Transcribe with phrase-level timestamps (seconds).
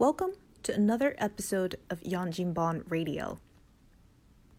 [0.00, 3.38] Welcome to another episode of Yang Jinbon Radio.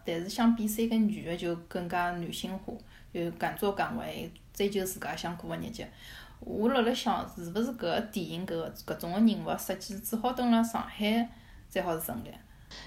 [0.05, 2.73] 但是相比三个女的就更加男性化，
[3.13, 5.86] 就敢作敢为，追求自家想过的日脚。
[6.41, 11.29] 我辣辣想，是勿是搿个电影搿个搿种个人物设计只好蹲辣上海
[11.69, 12.31] 才好是成立？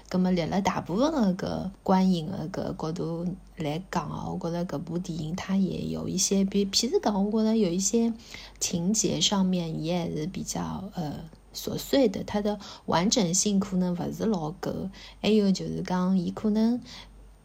[0.07, 8.13] 葛末立辣大部分个搿观影个搿角度来讲哦，我觉着搿部电影它也有一些，比譬如讲，我觉着有一些
[8.59, 11.15] 情节上面伊还是比较呃
[11.53, 14.89] 琐碎的，它的完整性可能勿是老够。
[15.21, 16.81] 还有就是讲，伊可能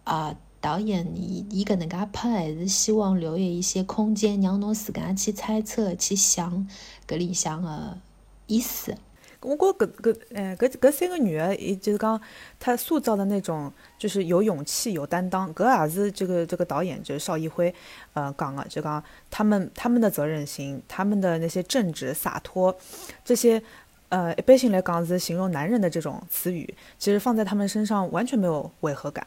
[0.04, 6.66] 啊，导演伊伊搿能介拍，还是希望留有一些空间，让侬自家去猜测、去想
[7.06, 7.98] 搿里向个
[8.46, 8.94] 意思。
[9.40, 12.20] 我觉搿搿哎搿搿三个女的，伊就是讲
[12.58, 17.72] 她塑造的那种，就是有勇气、有担当，搿也是这个这个导演就是邵艺辉，
[18.14, 19.00] 呃讲的，就讲
[19.30, 22.76] 他们他们的责任心，他们的那些正直、洒脱，
[23.24, 23.62] 这些
[24.10, 29.26] 呃一般性来讲是形容男人的这种词语，其实放在他们身上完全没有违和感。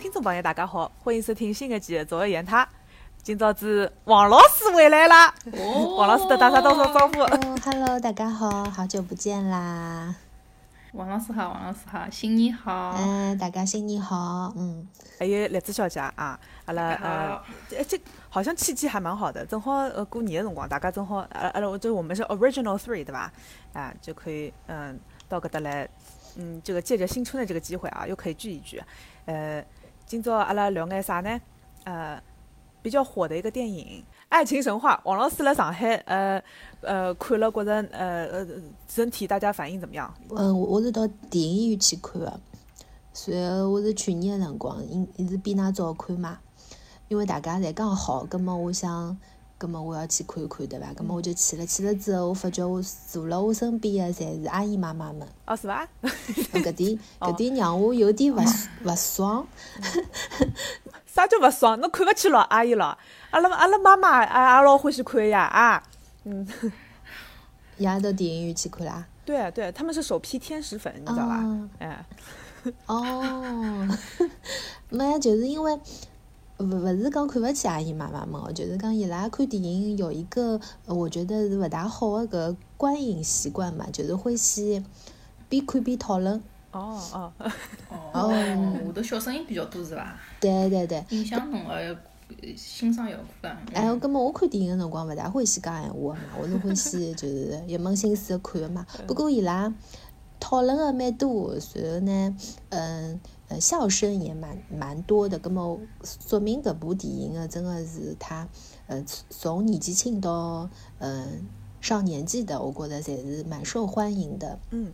[0.00, 2.64] 听众朋友，大家好，欢迎收听新一期的《左右言他》。
[3.22, 5.34] 今朝子王老师回来啦！
[5.52, 7.20] 哦王老师的打声打声招呼。
[7.20, 10.14] 哦，Hello，大家好，好久不见啦！
[10.92, 12.94] 王老师好，王老师好，新年好。
[12.98, 14.86] 嗯，大家新年好，嗯，
[15.18, 17.42] 还有栗子小姐啊，阿拉呃
[17.84, 23.30] 这好像契机还蛮好的，正好呃过年的辰光，大家正好呃阿拉就我们是 original three 对吧？
[23.74, 25.86] 啊，就可以嗯到搿搭来，
[26.36, 28.82] 嗯这个借着新春的这个机会啊，又可以聚一聚。
[29.26, 29.62] 呃，
[30.06, 31.40] 今朝阿拉聊眼啥呢？
[31.84, 32.20] 呃，
[32.80, 36.42] 比较火的一个电影《爱情神话》，王老师来上海呃
[36.82, 38.46] 呃看了，觉着呃呃
[38.86, 40.12] 整体大家反应怎么样？
[40.36, 42.40] 嗯，我是到电影院去看的，
[43.14, 46.38] 随后我是去年的辰光，因伊是比㑚早看嘛，
[47.08, 49.16] 因为大家侪讲好，葛末我想，
[49.58, 50.92] 葛末我要去看一看，对伐？
[50.94, 55.86] 葛末我就去了，去了之后，我发觉我坐辣我身边的侪是阿姨妈妈们，哦，是伐？
[56.02, 58.38] 搿点 搿点让我有点勿
[58.84, 59.46] 勿爽。
[61.06, 61.78] 啥叫勿爽？
[61.80, 62.96] 侬看勿起老阿姨咯？
[63.30, 65.82] 阿拉阿拉妈妈也也老欢喜看呀啊！
[67.76, 69.04] 伊 也到电影院去看啦？
[69.24, 71.34] 对对，他们是首批天使粉，你知道吧？
[71.34, 72.06] 啊哎，
[72.86, 73.88] 哦，
[74.88, 75.78] 没呀，就是因为
[76.58, 84.84] 勿勿是讲看勿起阿姨妈妈们哦，就是讲伊拉看电影有一个，呃我觉得是勿大好的搿观影习惯嘛，就是欢喜
[85.48, 86.42] 边看边讨论。
[86.70, 87.32] 哦哦，
[88.12, 88.30] 哦，
[88.86, 90.16] 下头小声音比较多是伐？
[90.40, 91.96] 对对对，影响侬个呃
[92.54, 93.56] 欣赏效果啊。
[93.72, 98.84] 哎，葛末我看电影的辰光勿大欢喜讲闲话的嘛，我是欢喜就是一门心思的看的嘛。
[99.08, 99.72] 不过伊拉
[100.38, 102.36] 讨论的蛮多，然后呢，
[102.68, 105.38] 嗯呃，笑声也蛮蛮多的。
[105.38, 105.80] 葛末
[106.28, 108.46] 说明搿部电影啊，真的是它
[108.86, 111.46] 呃从年纪轻到嗯
[111.80, 114.58] 上年纪的，我觉得侪是蛮受欢迎的。
[114.70, 114.92] 嗯，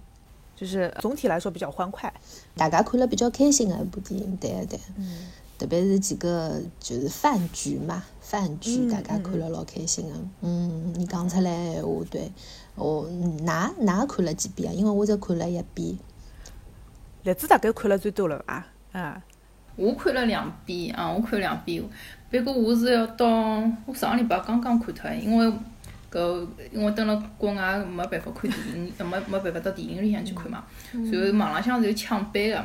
[0.55, 2.13] 就是总体来说比较欢快。
[2.57, 4.79] 大家看了比较开心的一部电影，对对。
[4.97, 5.27] 嗯，
[5.59, 10.15] 特别是几个就是饭局嘛，饭局嗯大家看了老开心的。
[10.43, 12.31] 嗯，你讲出来闲话，对，
[12.77, 13.09] 哦，
[13.43, 14.73] 哪哪看了几遍啊？
[14.73, 15.99] 因为我只看了一遍。
[17.25, 18.67] 栗子大概看了最多了吧？
[18.93, 19.21] 啊，
[19.77, 21.83] 我看了两遍啊，我看了两遍。
[22.31, 23.27] 不过我是要到
[23.87, 25.47] 我上个礼拜刚刚看脱，因为
[26.13, 30.63] 搿因为蹲辣国外没办法看电影，呃 没没办法到电影里向去看嘛。
[30.93, 32.65] 然后网浪向是有抢版个，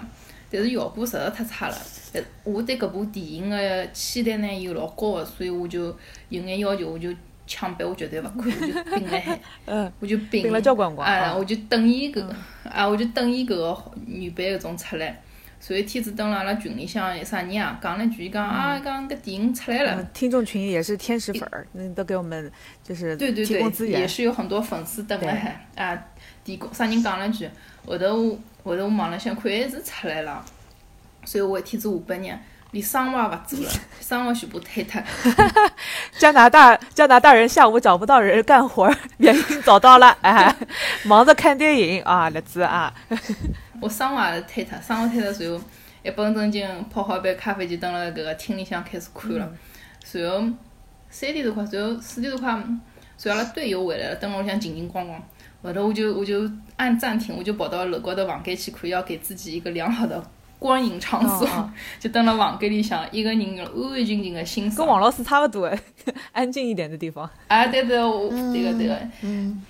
[0.52, 1.76] 但是效果实在太差了。
[2.12, 5.96] 但我对搿部电影个期待呢又老高个，所以我就
[6.30, 7.10] 有眼要求，我就
[7.50, 9.40] 抢版我绝对勿看，我就 并辣海。
[9.66, 12.24] 嗯，我就并并了交关辰光哎，啊我就等伊搿
[12.64, 15.20] 啊，我就等伊搿个女版搿种出来。
[15.62, 22.50] 所以天子蹲辣阿拉群里向啥人啊讲了一句，伊讲啊讲搿电影出来了嗯，听众群也是天使粉儿，那，都给我们
[22.84, 24.08] 就是对对对，也。
[24.08, 26.06] 是有很多粉丝蹲辣海啊，
[26.46, 27.50] 提供啥人讲了一句，
[27.86, 30.46] 后头我后头我网浪向看还是出来了，
[31.26, 32.32] 所以我一天子下半日
[32.72, 35.02] 连生活也勿做了， 生活全部推脱。
[36.18, 40.56] 加拿大加拿大人下午找不到人干活儿， 原因找到了，哎，
[41.04, 42.94] 忙着看电影啊，栗子啊，
[43.82, 45.60] 我生活也是推脱，生活推脱，随后
[46.04, 49.52] 一本正经泡好一杯咖啡就蹲辣搿个厅里向开始看了，
[50.04, 50.44] 随后
[51.10, 52.64] 三点多快，随后四点多快，
[53.18, 55.20] 随后阿拉队友回来了，蹲辣屋里向静静光光，
[55.64, 60.24] 后头我就我就按暂停，我就跑到楼高头房间去看，要给自己一个良好的
[60.60, 61.48] 观影场所，
[62.00, 64.76] 就蹲辣房间里向一个人安安静静的欣赏。
[64.76, 65.72] 跟王老师差不多，
[66.34, 67.28] 安静一点的地方。
[67.48, 69.00] 啊，对对，我对个对个。
[69.22, 69.64] 嗯，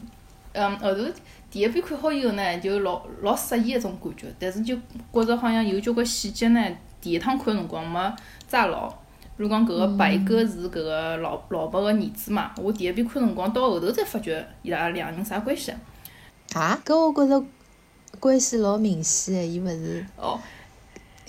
[0.54, 1.04] 嗯，后头
[1.52, 4.76] 第一遍看好以后呢，就老老适意一种感觉，但是就
[5.14, 6.68] 觉着好像有交关细节呢，
[7.00, 8.14] 第一趟看辰光没
[8.48, 8.92] 抓牢。
[9.38, 15.72] 如果讲搿个白鸽是搿个老老伯个儿子嘛，我第一遍看辰光到后头才发觉伊拉两人啥关系。
[16.54, 17.46] 啊，搿我觉着
[18.20, 20.38] 关系老明显个，伊勿是哦，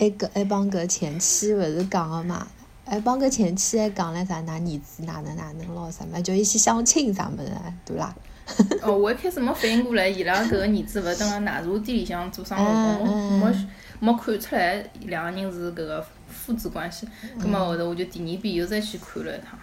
[0.01, 2.47] 还搿还帮搿前妻勿是讲个嘛？
[2.87, 4.41] 还帮搿前妻还讲了啥？
[4.41, 5.91] 㑚儿子哪能哪能咯？
[5.91, 7.53] 啥么叫伊去相亲啥物事，
[7.85, 8.15] 对伐？
[8.81, 13.69] 哦，我一开始没反应过来，伊拉搿个儿子勿是蹲辣奶茶店里向做生活，我没
[14.01, 17.07] 没看出来两个人是搿个父子关系。
[17.39, 19.59] 葛末后头我就第二遍又再去看了一趟，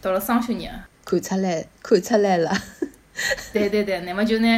[0.00, 0.66] 到了双休日，
[1.04, 2.50] 看出来，看出来了。
[3.52, 4.48] 对对对，那么就拿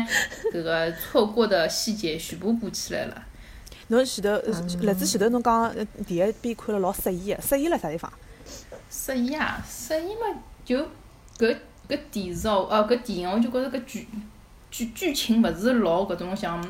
[0.55, 3.25] 搿个错过的细节全部补起来了。
[3.89, 4.31] 侬前头，
[4.83, 5.75] 辣子前头侬讲
[6.07, 8.13] 第一遍看了老适意个，适意辣啥地方？
[8.91, 10.79] 适意啊，适意嘛，就
[11.39, 11.57] 搿
[11.89, 14.07] 搿电视哦，哦搿电影，我就觉着搿剧
[14.71, 16.63] 剧剧情勿是老搿种像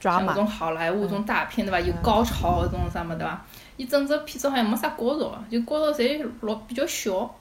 [0.00, 1.78] 像搿种好莱坞种大片对伐？
[1.80, 3.46] 有高潮搿种啥物事对伐？
[3.76, 7.34] 伊整只片子好像没啥高潮，就高潮侪老比较小。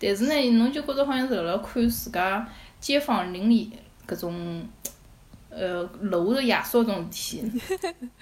[0.00, 2.48] 但是呢，侬就觉着好像是辣辣看自家
[2.80, 3.72] 街坊邻里
[4.06, 4.66] 搿种。
[5.50, 7.60] 呃，楼的亚索种事体，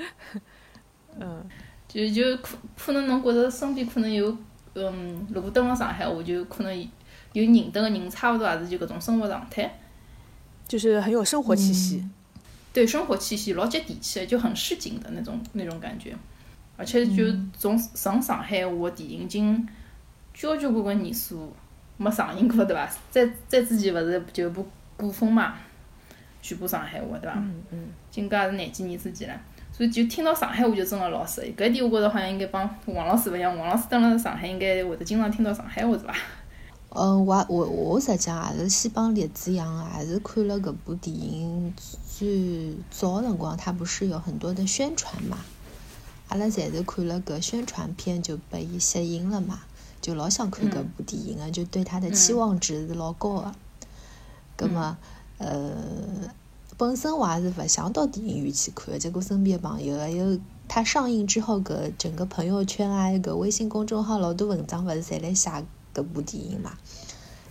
[1.19, 1.44] 嗯，
[1.88, 4.37] 就就可可能侬觉着身边可能有，
[4.75, 6.76] 嗯，如果蹲辣上海，我就可能
[7.32, 9.78] 有认得个人，差勿多也是就搿种生活状态，
[10.69, 12.08] 就是很有生活气息，
[12.73, 16.14] 对，生活气息老接地气的，就很市井的那种那种感觉，
[16.76, 17.25] 而且就
[17.58, 19.67] 从上上海话电影已经
[20.32, 21.52] 交交关关年数
[21.96, 22.88] 没上映过，对伐？
[23.11, 25.56] 在在之前勿是就部古风嘛？
[26.46, 27.34] 全部上海话，对伐？
[27.37, 27.88] 嗯嗯。
[28.10, 29.40] 今家是廿几年之前了，
[29.72, 31.50] 所以就听到上海话就真个老适意。
[31.56, 36.14] 搿点我觉着好像应该帮王老师勿一样，王老师蹲辣上海应该会得经常听到上海话，是伐？
[36.90, 45.38] 嗯， 我我我实际上也是先帮栗子一样，也是看了搿部电影最早辰光，它不是有很多的宣传嘛？
[46.28, 49.60] 阿拉侪是看了搿宣传片就被伊吸引了嘛，
[50.00, 53.52] 就老想看搿部电影个，就对它的期望值是老高个。
[54.56, 54.96] 葛末。
[55.38, 55.77] 呃，
[56.79, 65.50] 本身我还是勿想到电影院去看，结果身边朋友还有它上映之后，搿整个朋友圈啊，搿微信公众号老多文章，勿是侪来写
[65.94, 66.73] 搿部电影嘛？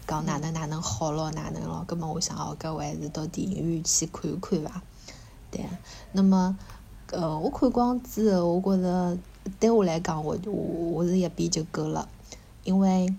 [0.07, 1.83] 讲哪能哪能好咯，哪能咯？
[1.87, 4.81] 葛末我想哦，搿我还是到电影院去看看伐？
[5.51, 5.65] 对，
[6.11, 6.57] 那么
[7.11, 9.17] 呃，我看光之后，我觉着
[9.59, 12.07] 对我来讲，我我我是一遍就够了，
[12.63, 13.13] 因为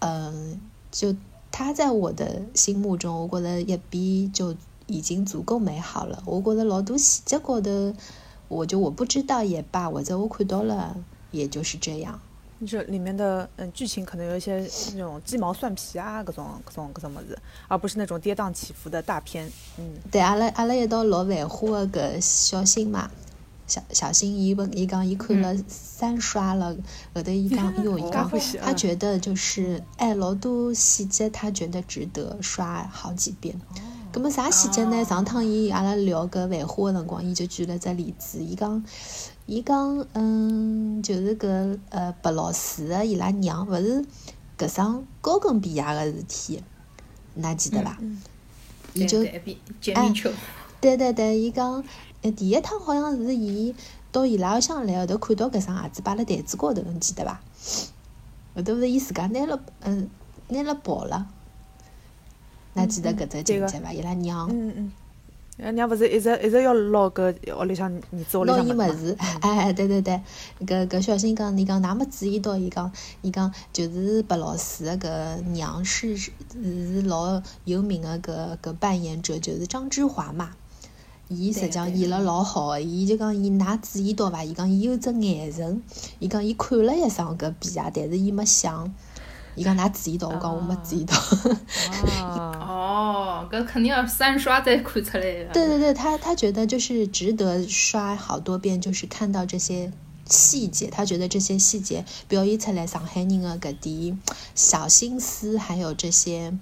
[0.00, 1.14] 嗯，就。
[1.52, 4.54] 他在我的心目中，我觉得一遍就
[4.86, 6.22] 已经足够美好了。
[6.24, 7.94] 我觉得老多细节高头，
[8.48, 10.96] 我就我不知道也罢，或者我看到了，
[11.30, 12.18] 也就是这样。
[12.66, 14.58] 这里面的嗯剧情可能有一些
[14.92, 17.38] 那种鸡毛蒜皮啊，各种各种各种么子，
[17.68, 19.50] 而不是那种跌宕起伏的大片。
[19.78, 23.10] 嗯，对，阿拉阿拉一道老繁花的个小心嘛。
[23.70, 26.76] 小小新，伊问伊讲，伊看了三刷了，
[27.14, 28.28] 后头伊讲，哟，伊讲，
[28.60, 33.54] 他觉得就是哎，老多细节，他觉得值得刷好几遍。
[34.12, 35.04] 咁么啥细节呢？
[35.04, 38.84] 上趟伊阿拉聊搿繁花的辰光，伊就举了只例子，伊讲，
[39.46, 44.04] 伊讲，嗯，就是搿呃白老师个伊拉娘，勿是
[44.58, 46.60] 搿桩高跟皮鞋个事体，
[47.40, 47.96] 㑚记得伐？
[48.94, 49.22] 伊就
[49.94, 50.12] 哎，
[50.80, 51.84] 对对对，伊讲。
[52.22, 53.74] 哎，第一趟好像是伊
[54.12, 57.40] 到伊拉屋里向来，后头看到搿双鞋子摆辣台子高头，侬记得伐？
[58.54, 60.08] 后头是伊自家拿了，嗯，
[60.48, 61.26] 拿了跑了。
[62.74, 63.92] 㑚记得搿只情节伐？
[63.92, 64.92] 伊拉娘，嗯嗯，
[65.58, 70.20] 伊拉娘勿是一直一直要捞搿屋里向儿子屋里向捞伊物事， 哎，对对对，
[70.66, 72.56] 搿搿小新讲，伊讲㑚没注意到？
[72.56, 76.30] 伊讲，伊讲就是白老师个搿娘是是
[77.06, 80.50] 老有名个搿搿扮演者，就是张之华嘛。
[81.32, 84.42] 伊实际上演了老好个，伊就讲伊㑚注意到伐？
[84.42, 85.80] 伊讲伊有只眼神，
[86.18, 88.92] 伊讲伊看了一双搿皮鞋，但是伊没想。
[89.54, 91.16] 伊讲㑚注意到，我讲我没注意到。
[92.60, 95.52] 哦，搿肯定要三刷才看出来个。
[95.52, 99.92] 对对对，他他觉得就是值得刷好多遍，就是看到这些
[100.28, 104.18] 细节，他觉得这些细节表现出来上海人的搿点
[104.56, 106.52] 小心思，还有这些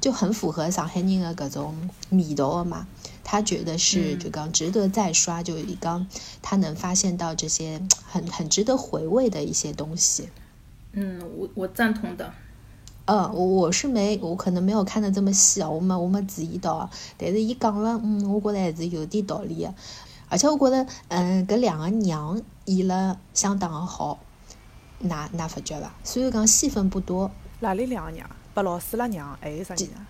[0.00, 1.74] 就很符合上海人的搿种
[2.10, 2.86] 味道嘛。
[3.24, 6.06] 他觉得是就刚值得再刷，就一刚
[6.42, 10.28] 他能发现到这些 很很值得回味的一些东西。
[10.92, 12.32] 嗯，我我赞同的。
[13.06, 16.88] 嗯，我我是没我可能没有看的这么细啊，我没我没注意到，
[17.18, 19.74] 但是伊讲了，嗯，我觉得还是有点道理的。
[20.28, 24.18] 而且我觉得，嗯，搿两个娘演了相当的好，
[25.00, 25.92] 哪哪发觉伐？
[26.02, 27.30] 虽然讲戏份不多。
[27.60, 28.28] 哪里两个娘？
[28.54, 30.06] 白老师拉娘还有啥人啊？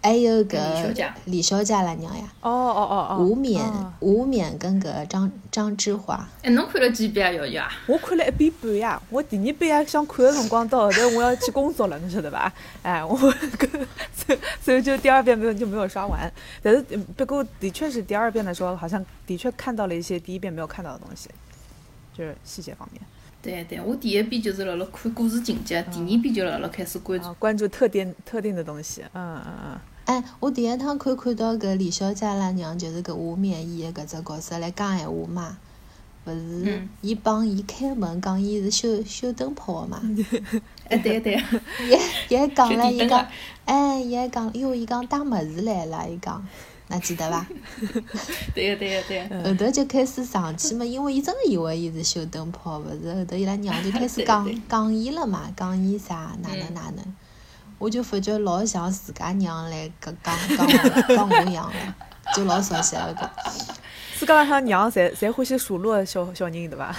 [0.00, 7.32] 还有李小搿姐李小姐拉娘呀，哦哦哦哦，吴冕哦，吴冕跟搿张张之华，哎，侬看了几遍啊？
[7.32, 7.70] 瑶瑶啊？
[7.86, 12.50] 我看了一遍半呀，我第二遍也想看的辰光，到后头我要去工作了，侬晓得吧？
[12.82, 13.68] 哎，我搿
[14.14, 16.32] 所以所以就第二遍没有就没有刷完。
[16.62, 21.28] 但是嗯不过的确是第二遍的时候，好像的确看到了一些第一遍没有看到的东西，
[22.16, 23.02] 就是细节方面
[23.40, 29.02] 对对，我第一遍就是辣辣看故事情节，第二遍就辣辣开始关注啊，关注特定特定的东西。
[29.14, 35.58] 嗯嗯嗯，哎，我第一趟看看到搿李小姐拉娘，就是搿吴冕演的搿只角色来讲闲话嘛，
[36.26, 36.88] 勿是嗯。
[37.00, 40.02] 伊帮伊开门讲伊是修修灯泡的嘛，
[40.90, 41.34] 哎，对对，
[41.88, 43.26] 伊伊还讲了，伊讲
[43.66, 46.44] 哎，伊还讲，哟，伊讲带物事来了，伊讲，
[46.90, 47.46] 㑚记得伐？
[48.54, 57.04] 对对对，后头就开始上去嘛，因为伊真的以为伊是修灯泡，勿是后头伊拉娘就开始 讲讲伊了嘛，讲伊啥哪能嗯哪能，
[57.78, 61.94] 我就发觉老像自家娘来搿讲讲我讲我一样了，
[62.34, 63.28] 就老熟悉了搿。
[64.18, 66.94] 自家浪向娘侪侪欢喜数落小小人，对伐？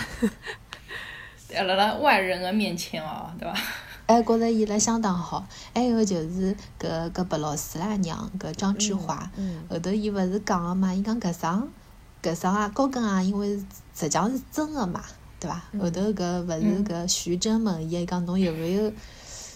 [1.51, 3.59] 辣辣外人的面前哦，对伐？
[4.09, 5.45] 哎，觉着伊拉相当好。
[5.71, 11.69] 还有就是搿搿白老师啦娘搿张之华，嗯后头伊勿是讲个嘛，伊讲搿双
[12.23, 13.55] 搿双啊高跟啊，因为
[13.93, 15.03] 实际上是真个嘛，
[15.39, 15.61] 对伐？
[15.73, 18.91] 嗯后头搿勿是搿徐峥问伊，伊讲侬有没有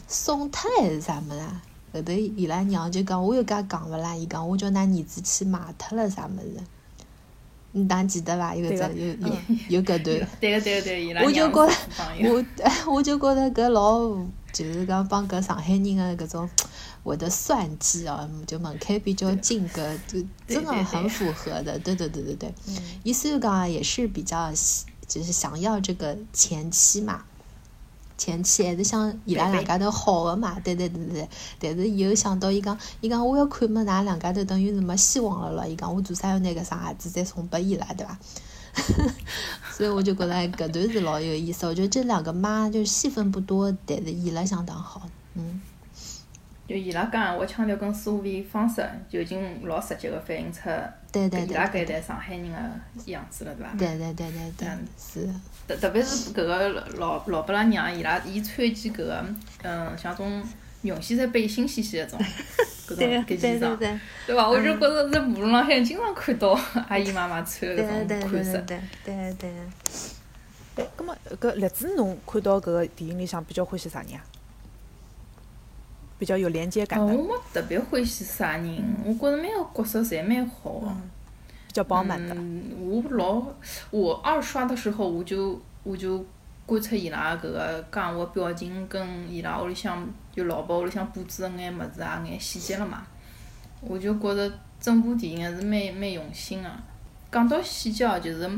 [0.08, 1.60] 送脱还是啥物事啊？
[1.92, 4.16] 后头伊拉娘就讲我有介讲勿啦？
[4.16, 6.64] 伊讲我叫㑚儿子去买脱了啥物事？
[7.76, 8.54] 你当记得伐？
[8.56, 9.36] 有个搿只有有
[9.70, 10.28] 有搿段。
[10.40, 12.34] 对个对个对，伊拉我就觉得是朋友。
[12.36, 12.46] 我
[12.94, 14.16] 我就觉着搿老
[14.54, 16.50] 就是讲帮搿上海人的搿种
[17.04, 21.78] 会得算计哦，就门槛比较近，搿就真的很符合的。
[21.80, 27.26] 对对对对对，嗯伊虽然讲也是比较喜就是想要这个前妻嘛。
[28.16, 31.30] 前妻还是想伊拉两家头好的嘛，对对对对对。
[31.60, 35.68] 但是以后想到伊讲，伊讲我要看么，㑚两家头等于是没希望了咯。
[35.68, 38.18] 伊讲我做啥要拿搿双鞋子再送拨伊拉，对伐？
[39.72, 41.66] 所以我就觉得哎搿段是老有意思。
[41.66, 45.10] 我觉得这两个妈就是戏份不多，但是演了相当好。
[45.36, 45.62] 嗯，
[46.68, 50.70] 就伊拉讲闲话腔调跟思维方式，就已经老直接个反映出
[51.12, 52.58] 对对伊拉搿一代上海人个
[53.12, 53.74] 样子了，对伐？
[53.78, 55.30] 对对对对对嗯，是。
[55.68, 59.26] 特特别是搿个老老伯拉娘，伊拉伊穿起搿个，
[59.64, 60.44] 嗯，像种
[60.84, 62.20] 绒线衫背心兮兮那种，
[62.88, 64.50] 搿种搿件裳，对对伐？
[64.50, 68.52] 我就觉着在马路浪向经常看到阿姨妈妈穿搿对对对种款式。
[68.68, 69.52] 对对对。
[70.76, 74.22] 哎，葛么搿栗子侬看到搿个电影里向比较欢喜啥人啊？
[76.20, 80.88] 比较有连接感哦，的，我没特别欢喜啥人，我觉着每个角色侪蛮好个。
[81.68, 82.36] 比较饱满的。
[82.36, 83.44] 嗯，我老
[83.90, 86.24] 我二刷的时候，我就我就
[86.66, 93.04] 观察伊拉搿个讲话表情跟伊拉屋里向就老婆屋里向布置的眼物事啊，眼细节了嘛，
[93.82, 96.70] 我就觉着整部电影还是蛮蛮用心个、
[97.32, 98.50] 讲到细节哦，就是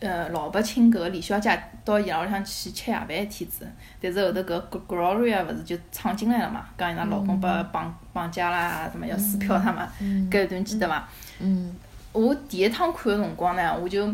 [0.00, 3.66] 呃老伯请搿个李小姐到伊拉屋里向去吃夜饭一天子，
[4.00, 9.90] 但是后头搿 Gloria 勿是就闯进来了嘛，讲伊拉老公被绑绑架啦，什么要撕票他嘛，
[10.30, 11.08] 搿一段记得伐？
[11.40, 11.74] 嗯。
[12.12, 14.06] 我第一趟看个辰光呢，我就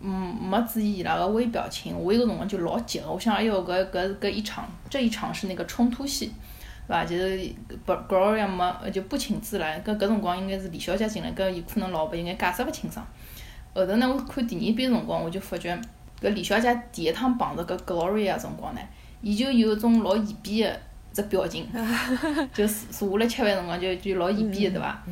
[0.00, 6.26] 嗯没注意伊拉个微表情，我有个辰光就老急个，我想哎哟搿搿搿一场这一场是那个冲突戏，
[6.86, 7.04] 对伐？
[7.04, 7.52] 就是
[7.86, 13.06] 不 Gloria 没就不请自来，搿搿辰光应该是李小姐进来，搿有可能老婆应该解释勿清爽。
[13.72, 15.74] 后头呢，我看第二遍辰光，我就发觉
[16.20, 18.80] 搿李小姐第一趟碰着搿 Gloria 辰光呢，
[19.22, 20.78] 伊就有一种老嫌变个
[21.12, 21.66] 只表情，
[22.52, 25.02] 就是坐下来吃饭辰光就就老嫌变个对伐？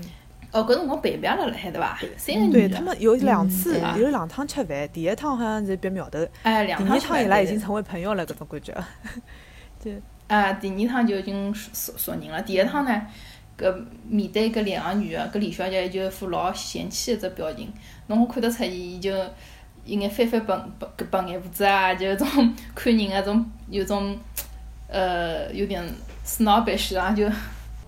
[0.52, 1.99] 哦，搿辰光陪陪也辣辣海对伐？
[2.16, 8.85] 三个女的，对他们有两次，嗯有两趟吃饭，第一趟好像是别苗头，哎，第二两趟吃饭趟伊拉已经成为朋友了，搿种感觉。
[9.82, 12.40] 对啊，第二趟就已经熟熟熟人了。
[12.42, 13.02] 第一趟呢，
[13.59, 13.75] 搿
[14.06, 17.73] 面对搿两个女的，搿李小姐就一副老嫌弃的只表情，
[18.09, 22.28] 侬好看得出伊伊就有眼翻翻白白搿白眼胡子啊，就有种
[22.75, 24.16] 看人啊种有种
[24.88, 25.82] 呃有点
[26.25, 27.26] snobbish 啊，就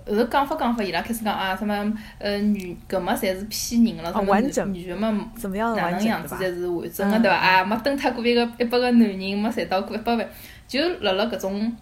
[0.06, 1.74] 后头讲法讲法，伊拉开始讲啊什么
[2.18, 6.36] 呃女搿么侪是骗人了，啊什么完整女的嘛怎么样哪能样子？
[6.36, 7.36] 才是完整个对伐？
[7.36, 10.28] 嗯啊，没蹬脱过一个一百个男人，没赚到过一百万，
[10.68, 11.74] 就辣辣搿种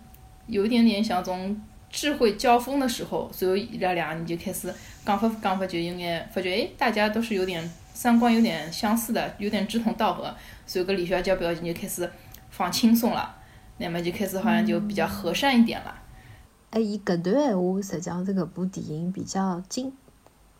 [0.47, 1.61] 有一点点像种
[1.91, 4.73] 智慧交锋的时候，随后伊拉两个人就开始
[5.05, 10.33] 讲法讲法，就有眼发觉哎，大家都是有点三观有点相似的，有点志同道合，
[10.65, 12.09] 所以搿李小姐表情就开始
[12.51, 13.35] 放轻松了，
[13.79, 15.93] 那么就开始好像就比较和善一点了。
[16.73, 19.93] 哎，伊搿段话实际上是搿部电影比较经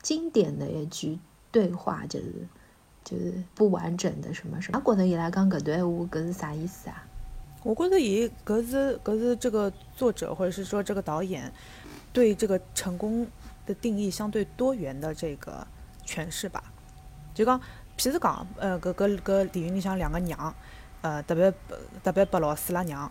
[0.03, 1.19] 经典的一句
[1.51, 2.47] 对话，就是
[3.03, 4.83] 就是不完整的什么什么。
[4.85, 7.03] 我觉得伊拉讲搿段话搿是啥意思啊？
[7.63, 11.51] 我觉得伊搿是搿是这个作者或者是说这个导演
[12.13, 13.27] 对这个成功
[13.65, 15.67] 的定义相对多元的这个
[16.05, 16.63] 诠释吧。
[17.33, 17.59] 就讲，
[17.97, 20.55] 譬如讲，呃，搿搿搿电影里向两个娘，
[21.01, 21.51] 呃，特别
[22.05, 23.11] 特别白老师拉娘，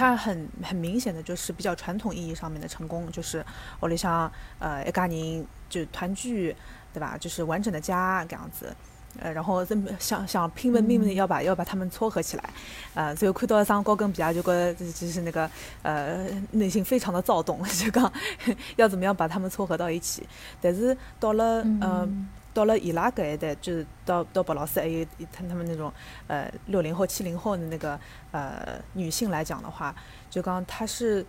[0.00, 3.44] 她很很明显的就是比较传统意义上面的成功，就是
[3.82, 6.56] 屋里向呃一家人就团聚，
[6.94, 7.18] 对吧？
[7.20, 8.74] 就是完整的家这样子。
[9.18, 12.50] 呃，然后这么想想拼命命的要把要把他们撮合起来，
[12.94, 15.50] 呃，最后看到一双高跟皮啊，就觉就是那个
[15.82, 18.10] 呃内心非常的躁动， 就讲
[18.76, 20.26] 要怎么样把他们撮合到一起。
[20.62, 22.08] 但是到了呃
[22.52, 25.92] 到了伊拉搿一代，就是到到白老师还有他他们那种
[26.26, 27.98] 呃六零后七零后的那个
[28.32, 29.94] 呃女性来讲的话，
[30.28, 31.24] 就刚她是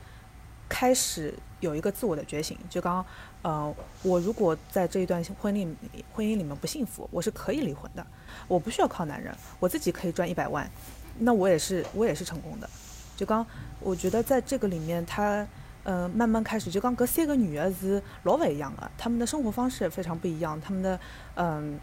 [0.68, 3.06] 开始有一个自我的觉醒，就刚。
[3.44, 5.68] 呃，我如果在这一段婚姻
[6.14, 8.06] 婚姻里面不幸福，我是可以离婚的，
[8.48, 10.70] 我不需要靠男人，我自己可以赚一百万，
[11.18, 12.70] 那我也是我也是成功的。
[13.18, 13.44] 就刚，
[13.80, 15.44] 我觉得在这个里面，他
[15.84, 21.00] 呃慢慢开始，就刚，搿三个女儿是老勿一样的，他们的生活方式也非常不一样，他们的
[21.36, 21.80] 嗯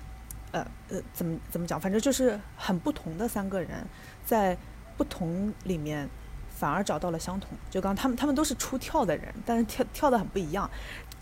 [0.52, 3.86] 呃呃怎么怎么讲，反正就是很不同的三个人，
[4.24, 4.56] 在
[4.96, 6.08] 不同里面
[6.50, 7.50] 反而找到了相同。
[7.70, 10.70] 就刚他们他们都是出跳的人，但是跳跳的很不一样。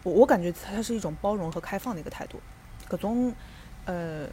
[0.03, 2.41] 我我感觉它是一种包容和开放的一个态度，
[2.87, 3.35] 各种
[3.85, 4.27] 呃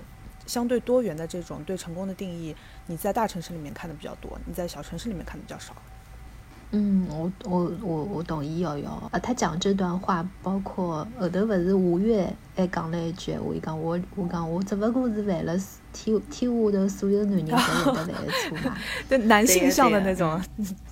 [0.46, 2.56] 相对多元的这种对成功的定义，
[2.88, 5.74] 你在大城市里面看的比较多，你在小城市里面看的比较少。
[6.76, 15.56] 嗯，我我我我同意瑶瑶啊，他讲这段话，包括后头勿是五月还讲了一句，我讲我我讲我只不过是犯了
[15.94, 18.76] 天天下头所有男人都会得来错嘛，
[19.08, 20.42] 对男性向的那种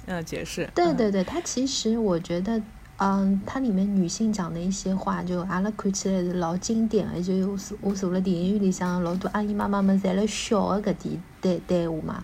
[0.05, 0.69] 嗯解释。
[0.75, 2.61] 对对对，他其实我觉得。
[3.03, 12.23] 嗯，它里面女性讲的一些话，就阿拉看起来是老经典的，就我我坐了电影院里向，老多阿姨妈妈们侪辣笑的搿点对对话嘛。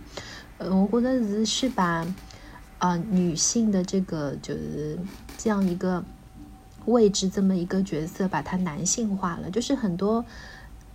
[0.59, 2.05] 呃，我觉得是是把
[2.79, 4.97] 啊女性的这个就是
[5.37, 6.03] 这样一个
[6.85, 9.49] 位置，这么一个角色，把它男性化了。
[9.49, 10.23] 就是很多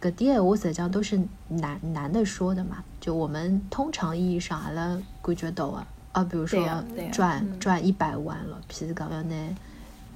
[0.00, 2.84] 搿点话实际上都是男男的说的嘛。
[3.00, 6.60] 就我们通常意义上阿拉感觉到啊，啊，比如说
[7.12, 9.54] 赚赚一百万了，譬如讲要那。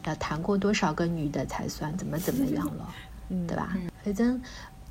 [0.05, 2.89] 要谈过多少个女的才算怎么怎么样了，
[3.29, 3.77] 对吧？
[4.05, 4.41] 反正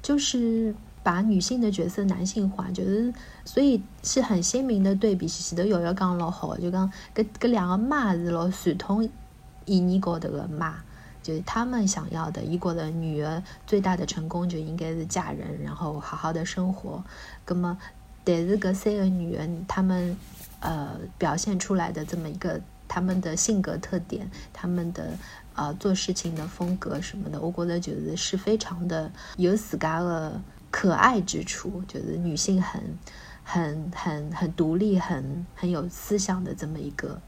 [0.02, 3.13] 就是把女性的角色男性化，就是
[3.46, 5.28] 所以是很鲜明的对比。
[5.28, 9.08] 前头瑶瑶讲老好，就讲搿搿两个妈是老传统
[9.65, 10.78] 意义高头的妈，
[11.22, 17.04] 就是他们想要的，一国的女儿最大的成功就应该是嫁人，然后好好的生活。
[17.46, 17.78] 那么，
[18.24, 20.18] 但是搿三个女人，她们
[20.60, 22.60] 呃表现出来的这么一个。
[22.88, 25.18] 他们的性格特点，他们的
[25.56, 30.39] 呃做事情的风格什么的，我觉得就是是非常的有自家的
[30.76, 32.82] 可爱之处，就是女性很
[33.46, 37.22] 很很很独立，很很有思想的这么一个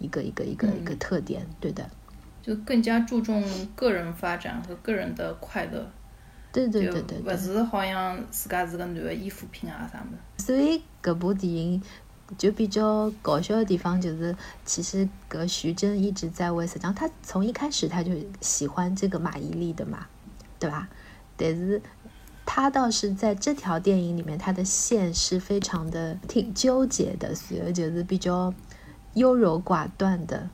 [0.00, 1.88] 一个一个一个一个特点，对的，
[2.42, 3.44] 就更加注重
[3.76, 5.88] 个人发展和个人的快乐，
[6.52, 11.80] 对对对对，不是好像自家是个男的依附品啊啥的，所以这部电影。
[12.36, 20.06] 就比较搞笑的地方就是，其实葛徐峥一直在为实际上他从一开始他就喜欢这个马伊琍的嘛，
[20.58, 20.86] 对吧？
[21.38, 21.80] 但是
[22.50, 28.54] 他倒是在这条电影里面，他的线是非常的挺纠结的，所以就是比较
[29.12, 30.48] 优柔寡断的。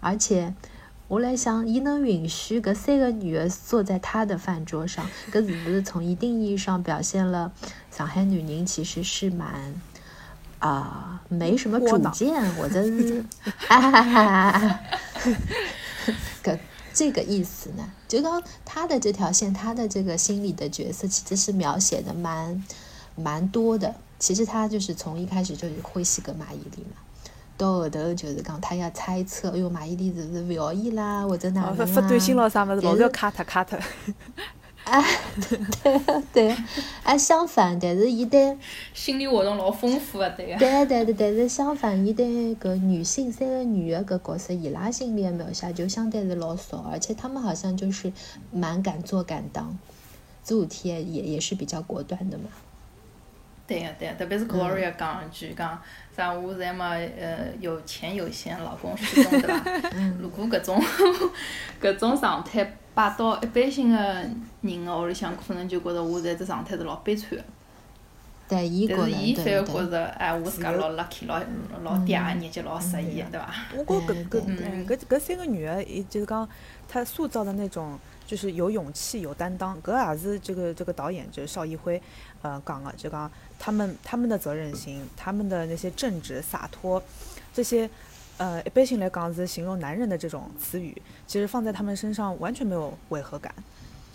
[0.00, 0.54] 而且
[1.08, 7.50] 我来想，伊能允许搿三个女的坐在他的饭桌上，搿是不是从一定意义上表现了
[7.90, 9.74] 上海女人其实是蛮。
[10.58, 13.24] 啊，没什么主见，我真是，
[13.66, 14.80] 哈哈哈哈
[16.04, 16.12] 个
[17.00, 17.90] 这个意思呢？
[18.06, 22.62] 就刚他的这条线，他的这个心理的角色，其实是描写的蛮
[23.16, 23.94] 蛮多的。
[24.18, 27.00] 其实他就是从一开始就是会喜个马伊琍嘛，
[27.56, 31.86] 到后头就是讲他要猜测，哎呦，马伊琍是不是不要伊啦，或者哪样啊？
[31.86, 33.78] 发短信咯啥么子，老是要卡特卡他。
[34.90, 35.04] 哎，
[35.48, 36.56] 对对，
[37.04, 38.58] 哎，相反，但是伊对
[38.92, 40.58] 心理活动老丰富的，对个。
[40.58, 42.26] 对对对，但是相反，伊对
[42.56, 48.12] 搿女性三个女的搿角色，伊拉心里的描写就相对是老少，而且他们好像就是
[48.50, 49.78] 蛮敢做敢当，
[50.42, 52.44] 做事体也也是比较果断的嘛。
[53.68, 55.80] 对呀对呀，特别是 Gloria 讲一句讲
[56.16, 59.64] 啥，我在嘛呃有钱有闲，老公失踪，对吧？
[60.18, 60.82] 如果搿种
[61.80, 62.76] 搿种状态。
[62.94, 64.28] 摆到一般性的
[64.62, 67.44] 人的屋里向，可能就觉着我在这状态是老悲惨的。
[68.48, 71.40] 但是伊反而觉着，哎，我自家老 lucky，老
[71.84, 73.54] 老嗲，日脚老适意，对伐？
[73.76, 76.48] 我觉搿搿嗯搿搿三个女的，就是讲
[76.88, 79.80] 她塑造的那种，就是有勇气、有担当。
[79.82, 82.02] 搿也是这个这个导演就是邵艺辉，
[82.42, 87.00] 呃讲个，就讲他们他们的责任心，他们的那些正直、洒脱，
[87.54, 87.88] 这些。
[88.40, 93.54] 呃，一般性来讲是形容男人的这种词语，其实放在他们身上完全没有违和感，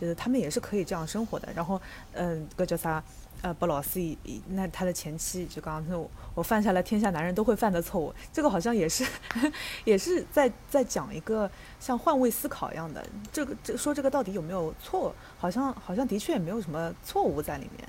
[0.02, 1.48] 就是他们也是可以这样生活的。
[1.56, 1.80] 然后，
[2.14, 3.04] 嗯，个叫啥？
[3.44, 4.18] 呃，不老师以
[4.50, 9.06] 那他的前妻就刚刚说，我犯下了天下男人都会犯的错误，这个好像也是，
[9.86, 11.48] 也是在在讲一个
[11.80, 15.14] 像换位思考一样的，这个这说这个到底有没有错？
[15.38, 17.88] 好像好像的确也没有什么错误在里面，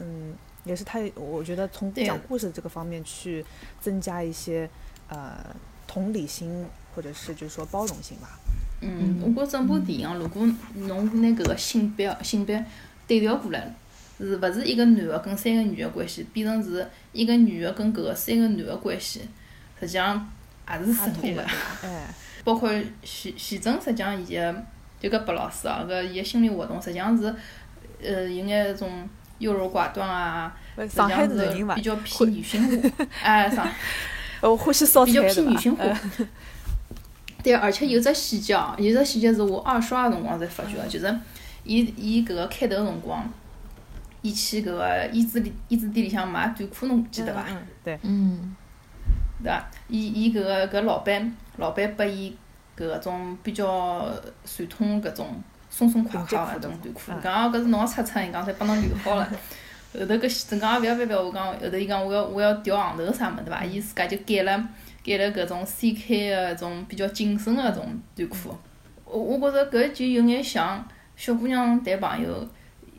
[0.00, 3.42] 嗯，也是他，我觉得从讲故事这个方面去
[3.80, 4.68] 增加一些
[5.14, 5.54] 呃
[5.86, 8.28] 同理心或者是就是说包容性吧。
[8.80, 12.64] 嗯，我觉整部电影如果侬拿搿个性别性别
[13.06, 13.74] 对调过来。
[14.16, 19.22] 是勿是一个男个跟三个女个关系，变成是一个女个跟搿个三个男个关系，
[19.80, 20.30] 实际上
[20.70, 21.44] 也是成立的。
[21.82, 22.06] 哎，
[22.44, 22.70] 包括
[23.02, 24.64] 徐徐峥，实际上伊个
[25.00, 27.34] 就搿白老师啊，搿伊个心理活动实际上是，
[28.00, 33.06] 呃，有眼种优柔寡断啊，实际上是比较偏女性化。
[33.20, 33.66] 哎，上
[34.50, 35.84] 我欢喜烧菜比较偏女性化。
[37.42, 41.18] 对，而且有只细节哦，有只细节是我二刷个辰光才发觉个，就是
[41.64, 43.28] 伊伊搿个开头辰光。
[44.22, 47.44] 伊去搿个衣橱里衣橱店里向买短裤，侬记得伐？
[47.84, 47.98] 对。
[48.02, 48.56] 嗯。
[49.42, 49.68] 对伐？
[49.88, 52.34] 伊伊搿个搿老板，老板拨伊
[52.74, 54.10] 搿种比较
[54.46, 59.28] 传统搿种松松垮垮个种短裤，讲搿是侬个尺寸，伊讲侪帮侬留好了。
[60.00, 63.64] 后头搿先生讲勿要勿要勿要，我讲后头伊讲我要我要调行头啥物事对伐？
[63.64, 64.68] 伊自家就改了
[65.04, 68.56] 改了搿种 CK 个种比较紧身个种短裤。
[69.04, 72.46] 我我觉着搿就有眼像小姑娘谈朋友。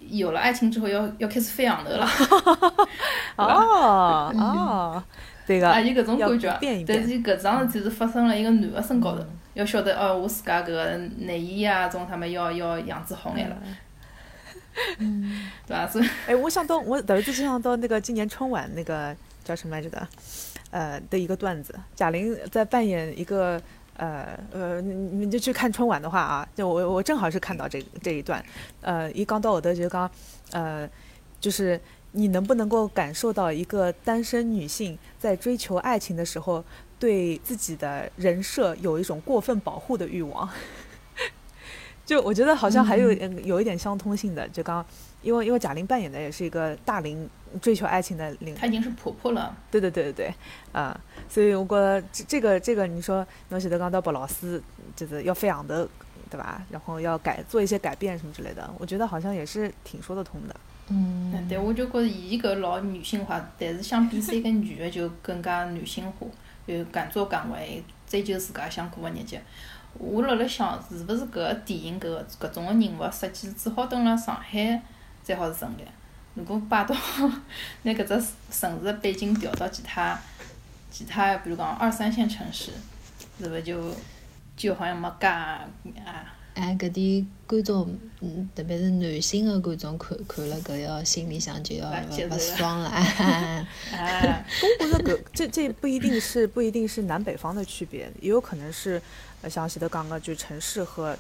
[0.08, 2.08] 有了爱情之后，要要开始飞行头了，
[3.38, 5.04] 哦哦，
[5.48, 13.58] 对个，啊，有搿种感觉，但是搿桩事体是发生了一个男个身高头，要晓得哦，我自家搿个内衣啊，种啥物事要要样子好眼了，
[15.00, 15.88] 嗯，对啊？
[15.88, 20.08] 所以，哎，我想到我突然之间想到那个今年春晚那个叫什么来着的，
[20.72, 23.62] 呃的一个段子，贾玲在扮演一个。
[23.98, 28.44] 呃呃，你你就去看春晚的话啊，就我我正好是看到这这一段，
[28.82, 30.12] 呃，一刚到我的就刚，
[30.52, 30.86] 呃，
[31.40, 31.80] 就是
[32.12, 36.62] 你能不能够感受到一个单身女性在追求爱情的时候，
[37.00, 40.50] 对自己的人设有一种过分保护的欲望？
[42.06, 44.86] 就我觉得好像还有有一点相通性的，就刚。
[45.22, 47.28] 因为因为贾玲扮演的也是一个大龄
[47.60, 49.58] 追求爱情的领，她已经是婆婆了。
[49.72, 50.34] 对对对对对，
[50.72, 50.96] 啊，
[51.28, 54.62] 所以我觉得这这个这个你说侬晓得讲到白老师
[54.96, 55.74] 就是要飞扬头，
[56.30, 56.64] 对吧？
[56.70, 60.56] 然后要改做一些改变什么之类的，我觉得好像也是挺说得通的。
[60.90, 66.28] 嗯，对，我就觉着伊搿老女性化，但是相比三个女的就更加女性化，
[66.68, 69.40] 就敢作敢为，追求自家想过的日脚。
[69.98, 74.82] 我辣辣想，是勿是搿个电影搿个搿种个人物设计只好蹲辣上海？
[75.24, 75.82] 才好是成立。
[76.36, 76.96] 如果摆到
[77.82, 80.20] 拿搿只城市背景调到其他
[80.92, 82.72] 其他，比如讲二三线城市，
[83.40, 83.92] 是勿就
[84.56, 86.36] 就好像没介啊？
[86.54, 92.90] 哎，搿点观众，嗯，特别是男性个观众看看了搿要心里向就要勿勿爽了。
[93.92, 99.02] 哎，中国的搿这这不一定是不一定是南北方的区别，也有可能是。
[99.50, 101.18] 像西德刚刚就城市和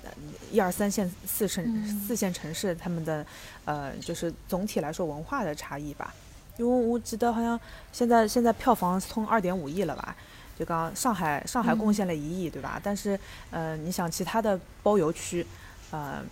[0.51, 3.25] 一二三线四城四线城市他们的
[3.65, 6.13] 呃就是总体来说文化的差异吧，
[6.57, 7.59] 因为我记得好像
[7.91, 10.15] 现在现在票房冲二点五亿了吧，
[10.57, 12.79] 就刚上海上海贡献了一亿对吧？
[12.83, 13.19] 但是
[13.51, 15.45] 呃你想其他的包邮区，
[15.91, 16.23] 呃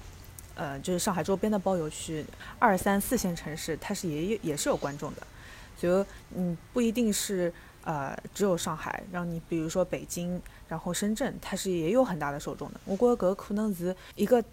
[0.56, 2.25] 呃就是上海周边的包邮区
[2.60, 5.27] 二三四线城市它是也也是有观众的，
[5.77, 7.53] 所以嗯不一定是
[7.84, 10.41] 呃只有上海，让你比如说北京。
[10.69, 14.43] 然后深圳它是也有很大的受众的，我觉得搿可能是一个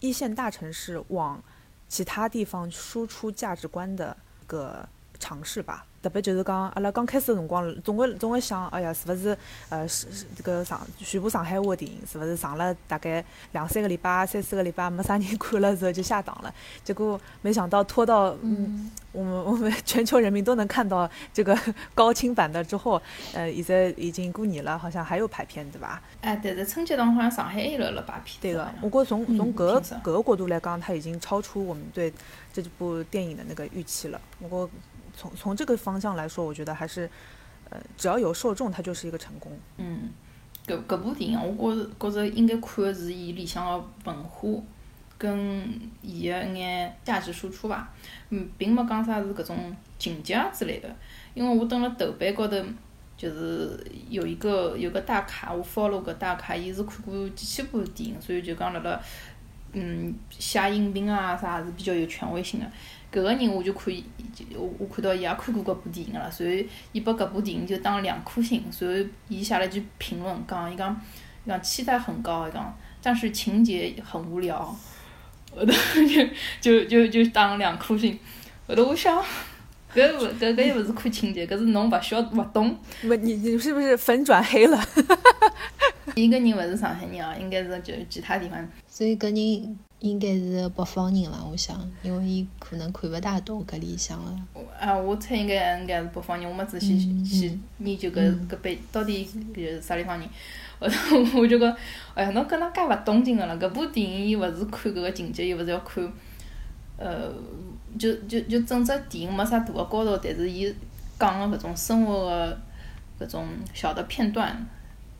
[0.00, 1.40] 一线大城市往
[1.88, 4.16] 其他地方输出价值观的
[4.48, 4.88] 个
[5.20, 5.86] 尝试吧。
[6.02, 9.36] 特别就是讲，阿拉刚开始的辰光，总归总归想，哎呀，是勿是
[9.68, 16.52] 呃是是这个上全部上海话电影，是勿是上了大概两三个礼拜、三四个礼拜，没啥人看了之后就下档了。
[16.82, 21.54] 结果没想到拖到嗯，我们 我们全球人民都能看到这个
[21.94, 23.00] 高清版的之后，
[23.34, 26.02] 呃，现在已经过年了，好像还有排片，对吧？
[26.22, 28.38] 哎，但是春节档好像上海还有了排片。
[28.40, 32.10] 对个，我觉从从搿搿个角度来讲，它已经超出我们对
[32.54, 34.18] 这部电影的那个预期了。
[34.38, 34.72] 我觉。
[35.16, 37.08] 从从这个方向来说，我觉得还是，
[37.68, 39.52] 呃，只要有受众，它就是一个成功。
[39.76, 40.10] 嗯，
[40.66, 44.48] 搿搿部电影，我觉着觉着应该看的是伊里向的文化
[45.18, 47.90] 跟伊的一眼价值输出吧。
[48.30, 50.88] 嗯，并没讲啥是搿种情节之类的。
[51.34, 52.56] 因为我蹲辣豆瓣高头，
[53.16, 59.00] 就是有一个有个大咖，我 follow 个大咖，伊是看过几千部电影，所以就讲辣辣
[59.72, 62.66] 嗯写影评啊啥是比较有权威性的。
[63.12, 64.04] 搿个人我就可以，
[64.54, 71.00] 我我看到伊也看过搿部电影个了，随后伊拨搿部电影就打两颗星，所以伊写了一句评论，讲伊讲
[71.44, 74.58] 伊讲期待很高，伊讲但是情节很无聊，
[75.54, 75.72] 后 头
[76.60, 78.18] 就就就就打了两颗星，
[78.68, 79.22] 后头我想。
[79.92, 82.78] 搿勿搿搿又勿是看情节，搿是侬勿晓勿懂。
[83.02, 84.80] 勿你你是不是粉转黑了？
[86.14, 88.68] 伊个人勿是上海人啊，应该是就其他地方。
[88.86, 91.44] 所以搿人应该是北方人伐？
[91.44, 94.60] 我想，因为伊可能看勿大懂搿里向个。
[94.78, 100.28] 啊，我猜应该应该是北方人，我没仔细去研究搿搿背到底是啥地方人。
[100.78, 101.76] 后头我就讲，
[102.14, 103.56] 哎呀，侬搿能介勿懂劲个了？
[103.58, 106.12] 搿部电影伊勿是看搿个情节，又勿是要看，
[106.96, 107.32] 呃。
[107.98, 110.72] 就就就整只电影没啥大个高潮，但是伊
[111.18, 112.58] 讲个搿种生活个
[113.18, 114.64] 搿种小的片段，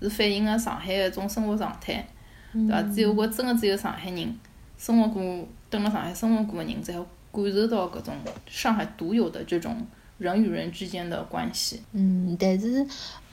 [0.00, 2.06] 是反映个上海个一种生活状态，
[2.52, 2.80] 对伐？
[2.82, 4.38] 只有我真个只有上海人
[4.80, 8.14] 生活过，蹲了上海生活过个人，才会感受到搿种
[8.46, 11.82] 上海独有的这种人与人之间的关系。
[11.92, 12.86] 嗯，但是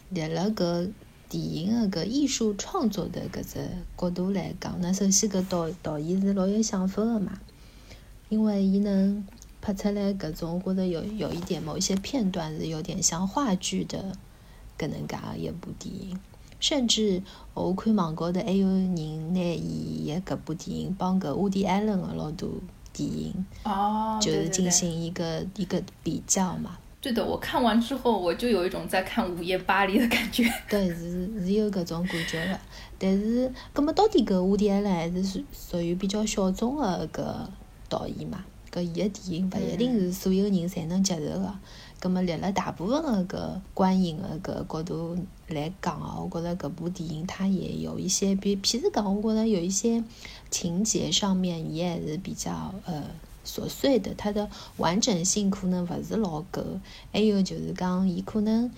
[0.09, 0.91] 立辣搿
[1.29, 3.65] 电影个搿艺术创作的搿只
[3.97, 7.39] 角度来讲，那首先搿导导演是老有想法个嘛。
[8.27, 9.25] 因为伊能
[9.61, 14.11] 拍出来搿种，我觉着有有一点某一些片段是有点像话剧的
[14.77, 16.19] 搿能介一部电影，
[16.59, 17.21] 甚至
[17.53, 18.95] 我看网高头还有人
[19.33, 22.49] 拿伊个搿部电影帮搿乌迪艾伦个老多
[22.93, 26.77] 电影，哦，就是进行一个一个比较嘛。
[26.99, 30.43] 对的，我看完之后我就有一种在看《午夜巴黎》的感觉。
[30.69, 32.59] 对，是是有搿种感觉的。
[32.97, 37.23] 但是，葛么到底搿乌迪艾伦还是属属于比较小众个搿。
[37.89, 41.53] 导演嘛，搿伊个电影勿一定是所有人侪能接受个。
[42.01, 50.03] 葛么立辣大部分个搿观影个搿角度来讲哦，我觉着搿部电影它也有一些，比譬如讲，我觉着有一些
[50.49, 53.03] 情节上面也还是比较呃
[53.45, 56.63] 琐碎的，它的完整性可能勿是老够。
[57.11, 58.69] 还有就是讲，伊可能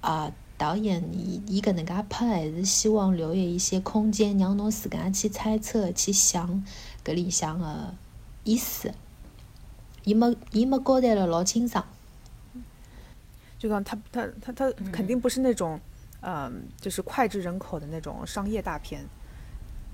[0.00, 6.64] 啊，导演伊伊搿能介拍，还是希望留有一些空间，让侬自家去猜测、去想
[7.04, 7.94] 搿里向个。
[8.44, 8.94] 意思，
[10.04, 11.84] 伊没伊没交代了老清爽，
[13.58, 15.78] 就讲他他他他肯定不是那种，
[16.20, 19.04] 嗯，就是脍炙人口的那种商业大片，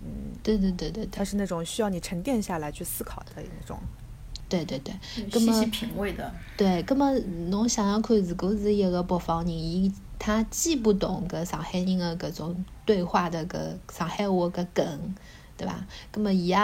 [0.03, 3.79] 嗯，对对对对，它是那种需要你沉淀下来去思考的那种，
[4.49, 4.95] 对对对，
[5.31, 7.13] 细细品味的，对，葛么
[7.49, 13.59] 侬想想看，如果是一个北方人，伊他既不懂个上海人的搿种对话的搿
[13.93, 15.15] 上海话搿梗。
[15.57, 15.87] 对伐？
[16.11, 16.59] 葛么伊也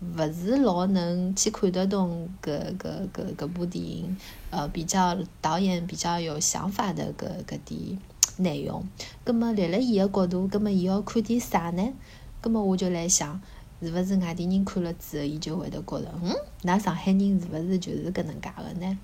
[0.00, 4.16] 勿是老能去看得懂搿搿搿搿部电影，
[4.50, 7.98] 呃，比较导演比较有想法的搿搿点
[8.38, 8.88] 内容。
[9.24, 11.92] 葛末立辣伊个角度，葛末伊要看点啥呢？
[12.40, 13.40] 葛末我就来想，
[13.82, 18.98] 是勿是外地人看了之后，伊就会得觉着，嗯，那上海人是勿是就是搿能介个呢？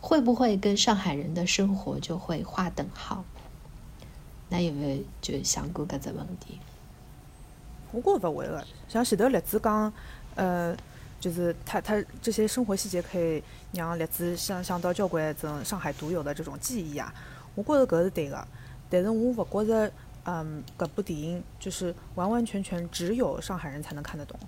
[0.00, 3.22] 会不会跟上海人的生活就会划等号？
[4.48, 6.58] 那有没有就想过搿只问题？
[7.92, 9.92] 我觉勿会个，像前头栗子讲，
[10.36, 10.76] 呃，
[11.20, 17.12] 就是他他这些生活细节可以让栗子想想到交关种上海独有的这种记忆啊。
[17.54, 18.46] 我觉着搿是对个，
[18.90, 19.92] 但是我勿觉着，
[20.24, 24.38] 嗯，搿部电影就是完完全全只有上海人才能看得懂。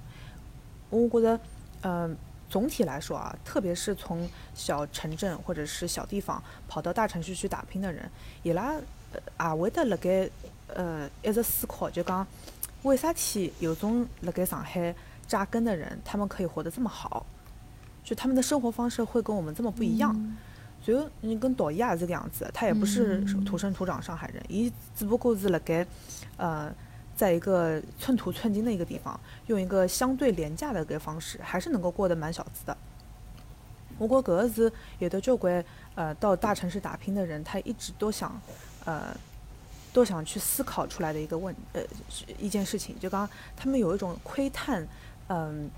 [0.91, 1.41] 我觉着，
[1.83, 2.17] 嗯，
[2.51, 8.11] 总体来说啊，特别是从小城镇或者是小地方跑到大城市去打拼的人，
[8.43, 10.29] 伊拉也会得辣盖
[10.75, 12.27] 呃一直思考，就讲。
[12.83, 14.93] 为啥体有种辣盖上海
[15.29, 17.25] 扎根的人，他们可以活得这么好？
[18.03, 20.37] 就他们的生活方式会跟我们这么不一样。
[20.83, 25.87] 所以你跟导演也是这样子，他也不是土生土长上海人，伊只不过是辣盖
[26.37, 26.71] 呃，
[27.17, 32.77] 在一个寸土寸金的一个地方，用一个相对廉价的个方式，还是能够过得蛮小资的。
[33.99, 35.65] 不过搿个是有的交关
[35.95, 38.41] 呃到大城市打拼的人，他一直都想
[38.85, 39.15] 呃。
[39.95, 41.83] 都想去思考出来的一个问呃
[42.39, 44.89] 一件事情，就刚他们有一种窥探，
[45.29, 45.71] 嗯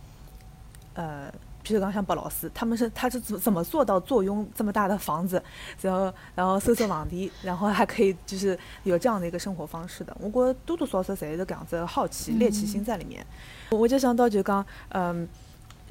[0.95, 1.35] 呃，
[1.65, 5.43] 比如刚像白老师，他们是他是怎怎么做到坐拥这么大的房子，
[5.81, 10.17] 然后然后收收房地，然后还可以就是有这样的一个生活方式的？
[10.21, 13.27] 我觉多多少少侪是这样子好奇猎奇心在里面。
[13.71, 15.27] 我就想到就讲嗯，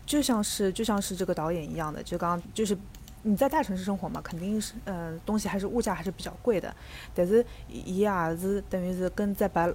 [0.05, 2.77] 就像是就像是这个导演一样的，就刚就是。
[3.25, 6.73] 你在大城市生活嘛，肯定是，呃，东西还是物价还是比较贵的。
[7.15, 9.71] 但是，伊也是等于是跟在白，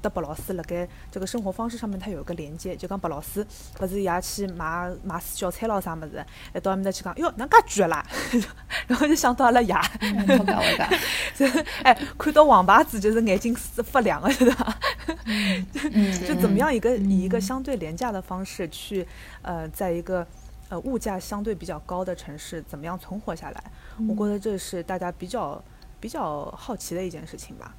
[0.00, 2.76] 跟白老师辣盖这个生活方式上面，他有一个连接。
[2.76, 3.44] 就讲白老师，
[3.80, 8.04] 勿是也去买买小菜咯啥物事，一到埃面搭去讲，哟，哪介贵啦？
[8.86, 9.72] 然后就想到阿拉爷，
[11.82, 14.78] 哎，看到黄牌子就是眼睛发亮个，是吧？
[15.92, 19.06] 嗯，就怎么样一个以一个相对廉价的方式去，
[19.40, 20.26] 呃，在一个
[20.70, 23.72] 呃物价相对比较高的城市，怎么样存活下来？
[24.08, 25.62] 我觉得这是大家比较
[26.00, 27.74] 比较好奇的一件事情吧。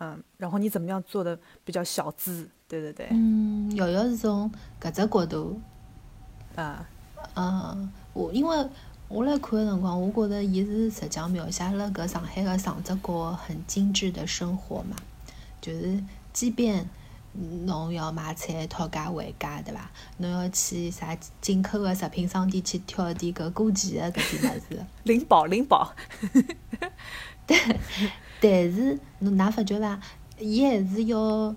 [0.00, 2.46] 嗯，然后你怎么样做的比较小资？
[2.68, 3.08] 对对对。
[3.10, 5.60] 嗯，瑶瑶是从搿只角度，
[6.54, 6.86] 啊，
[7.34, 8.68] 嗯，我因为
[9.08, 14.96] 我来看的辰光，我觉得伊是实际上描写了搿上海个上只角很精致的生活嘛，
[15.60, 16.02] 就是
[16.32, 16.88] 即便
[17.32, 19.90] 侬要买菜讨价还价，对伐？
[20.16, 25.92] 侬要去啥进口个食品商店去挑点搿过期个搿点物事，拎包拎包。
[27.46, 27.58] 但
[28.40, 30.00] 但是侬㑚发觉伐？
[30.38, 31.54] 伊还是要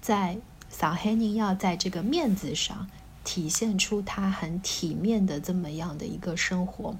[0.00, 2.88] 在上海人要在这个面子上
[3.24, 6.96] 体现出他很体面的这么样的一个生活。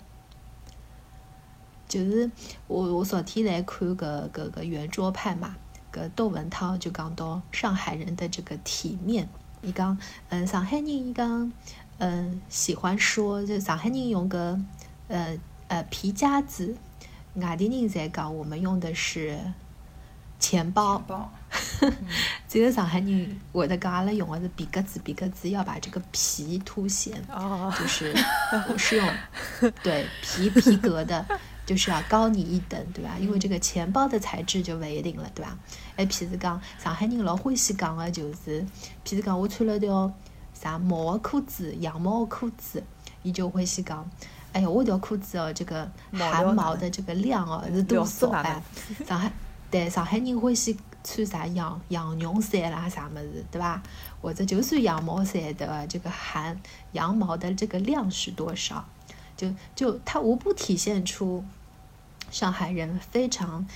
[1.88, 2.30] 就是
[2.68, 5.56] 我我昨天来看搿搿个圆桌派嘛，
[5.90, 9.28] 个窦文涛就讲到上海人的这个体面。
[9.62, 9.98] 伊讲，
[10.30, 11.52] 嗯，上海人伊讲，
[11.98, 14.58] 嗯，喜欢说就上海人用个
[15.08, 16.74] 呃呃皮夹子。
[17.34, 19.38] 外地人在讲，我们用的是
[20.38, 20.98] 钱包。
[21.00, 21.30] 包，
[22.48, 28.12] 只有上海人会得讲，阿拉用的是皮革子，皮革子要把这个皮凸显，哦，就是
[28.78, 29.08] 是用
[29.82, 31.24] 对皮皮革的，
[31.70, 33.16] 就是要高你一等，对吧？
[33.20, 35.56] 因为这个钱包的材质就不一定了，对吧？
[35.94, 38.60] 哎，譬如讲，上海人老欢喜讲的就是，
[39.04, 40.12] 譬如讲我穿了条
[40.52, 42.82] 啥毛的裤子，羊毛的裤子，
[43.22, 44.04] 伊就欢喜讲。
[44.52, 48.60] 哎呀，我条裤子哦，这个汗毛的这个量哦是多少哎？
[49.06, 49.30] 上海
[49.70, 53.80] 对上海人欢喜穿啥羊羊绒衫啦啥么子，对吧？
[54.20, 56.60] 或者就算羊毛衫的这个含
[56.94, 58.84] 羊毛的这个量是多少？
[59.36, 61.42] 就就它无不体现出
[62.30, 63.66] 上海人非常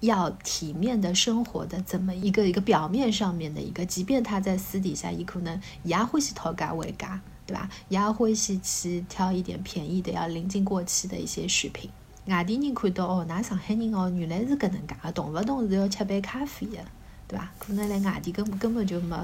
[0.00, 7.20] 要体面的生活的这么一个一个表面上面的一个，即便他在私底下也可能也欢喜讨价还价。
[7.46, 7.68] 对吧？
[7.88, 11.90] 也欢喜去挑一点便宜的，要临近过期的一些食品。
[12.26, 16.78] 外地人看到哦，那上海人哦，原来是搿能介，动勿动是要吃杯咖啡的，
[17.26, 17.50] 对吧？
[17.58, 19.16] 可能来外地根本根本就没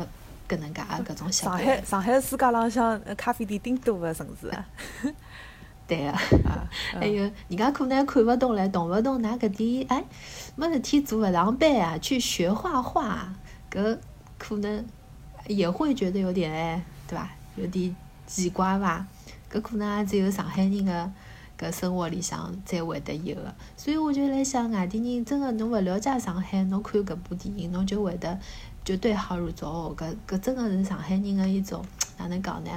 [0.49, 1.57] 搿能介的搿种习惯。
[1.57, 4.51] 上海上海世界浪向咖啡店顶多的城市。
[5.87, 6.18] 对啊，
[6.92, 10.05] 还有人家可能看勿懂嘞，动勿动㑚搿点哎，
[10.57, 13.33] 没事体做勿上班啊，去学画画，
[13.70, 13.99] 搿
[14.37, 14.85] 可能
[15.46, 17.31] 也会觉得有点哎，对伐？
[17.57, 17.94] 有点。
[18.27, 19.07] 奇怪伐？
[19.49, 21.12] 搿可能也只有上海人的
[21.57, 23.55] 搿生活里向才会得有个。
[23.77, 28.37] 所以我就辣想，外地人真的侬勿了解上海，侬看搿部电影，侬就会得
[28.85, 29.94] 就对号入座哦。
[29.96, 31.85] 搿搿真的是上海人的一种
[32.18, 32.70] 哪能讲呢？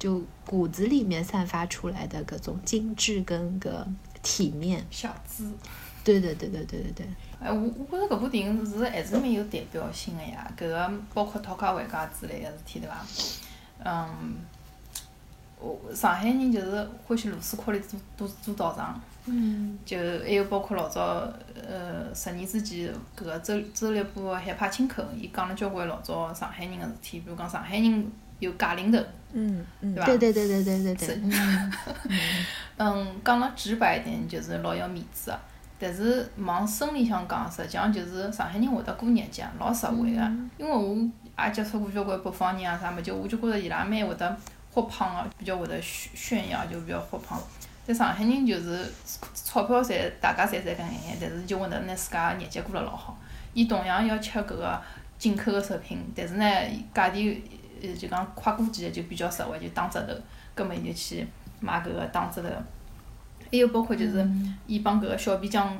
[0.00, 3.86] 就骨子里面散发出来的各种精致跟个
[4.20, 4.84] 体面。
[4.90, 5.52] 小资。
[6.02, 7.06] 对对对对对对对。
[7.38, 10.50] 哎，我我觉着搿部电影是还是蛮有代表性的呀。
[10.58, 13.06] 搿个包括讨价还价之类的事体，对伐？
[13.84, 14.36] 嗯。
[15.62, 28.10] 我上海人就是欢喜螺丝壳里做做做道场，嗯就还有包括老早，呃，十年之前，搿个周周立波个《海派清口》，伊讲了交关老早上海人个事体，比如讲上海人
[28.40, 28.98] 有假领头，
[29.32, 31.20] 嗯嗯，对对对对对对对。
[32.76, 35.38] 嗯，讲了直白一点，就是老要面子个。
[35.78, 40.20] 但是往深里向讲，实际上就是上海人会得过日脚，老实惠个。
[40.58, 44.36] 因为我也接触过交关北方人啊啥物就我就觉着伊拉蛮会得。
[44.72, 47.36] 豁胖个，比较会得炫炫耀，就比较豁胖。
[47.84, 48.86] 但上海人就是
[49.34, 53.18] 钞票侪，大家侪侪搿眼眼，但是就会得拿自家日脚过了老好。
[53.52, 54.80] 伊同样要吃搿个
[55.18, 56.44] 进口个食品，但是呢，
[56.94, 57.36] 价钿
[57.82, 60.12] 呃就讲快过期个就比较实惠，就打折头。
[60.54, 61.26] 葛末伊就去
[61.60, 62.48] 买搿个打折头。
[63.50, 64.30] 还有包括就是，
[64.66, 65.76] 伊帮搿个小皮匠。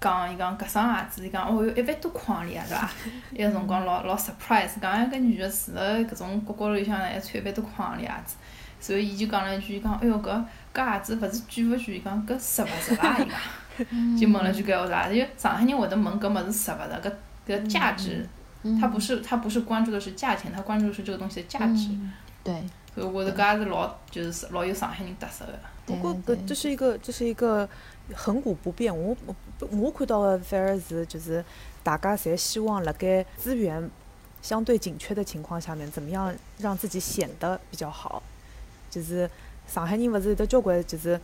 [0.00, 2.90] 讲伊讲搿双鞋子，伊讲哦哟一万多块钿啊，是伐？
[3.30, 8.36] 伊个辰光老老 surprise，讲一个女个住辣搿种角角里向还穿一万多块钿鞋子，
[8.80, 11.94] 所以伊就讲了一句，伊讲哎哟搿搿鞋子勿是贵勿贵？
[11.94, 13.16] 伊讲搿值勿值啦？
[13.20, 13.28] 伊
[13.86, 15.08] 讲， 就问了句搿话啥？
[15.08, 17.12] 就上海人会得问搿物事值勿值？
[17.46, 18.28] 搿搿价值，
[18.80, 21.90] 他不是他不是关注的是价钱，他关注的是这个东西的价值。
[22.44, 22.62] 对。
[22.94, 25.58] 所以我觉着搿也是老就是老有上海人特色的。
[25.86, 27.68] 不过搿这是一个这是一个。
[28.16, 29.34] 恒古不变，我我
[29.70, 31.42] 我看到的反而是就是
[31.84, 33.88] 大家侪希望辣盖资源
[34.42, 38.20] 相对紧缺的情况下面，怎么样让自己显得比较好。
[38.90, 39.30] 就是
[39.68, 41.18] 上海人勿是有得交关，就是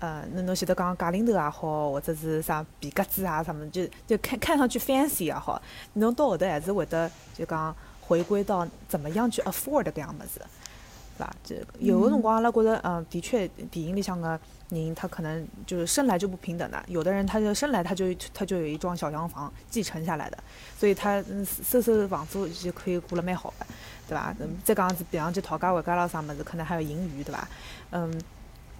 [0.00, 5.60] 呃，侬侬前头讲假领头也好，或者是啥皮革子啊什么，就就看看上去 fancy 也好，
[5.92, 10.40] 侬到后头还是会得就讲回归到怎么样去 afford 搿样物事。
[11.18, 11.36] 对伐？
[11.44, 14.40] 这有的辰光阿拉觉着，嗯，的确，电影里向个
[14.70, 20.38] 人他可能就是生来就不平等的，有的人他就生来他就他就有一幢小洋房继承下来的，
[20.78, 21.22] 所以他
[21.62, 23.66] 收收房租就可以过了蛮好的，
[24.08, 24.34] 对伐？
[24.40, 27.46] 嗯，再讲子，比方去讨价还价了啥么子，可能还有盈余，对伐？
[27.90, 28.10] 嗯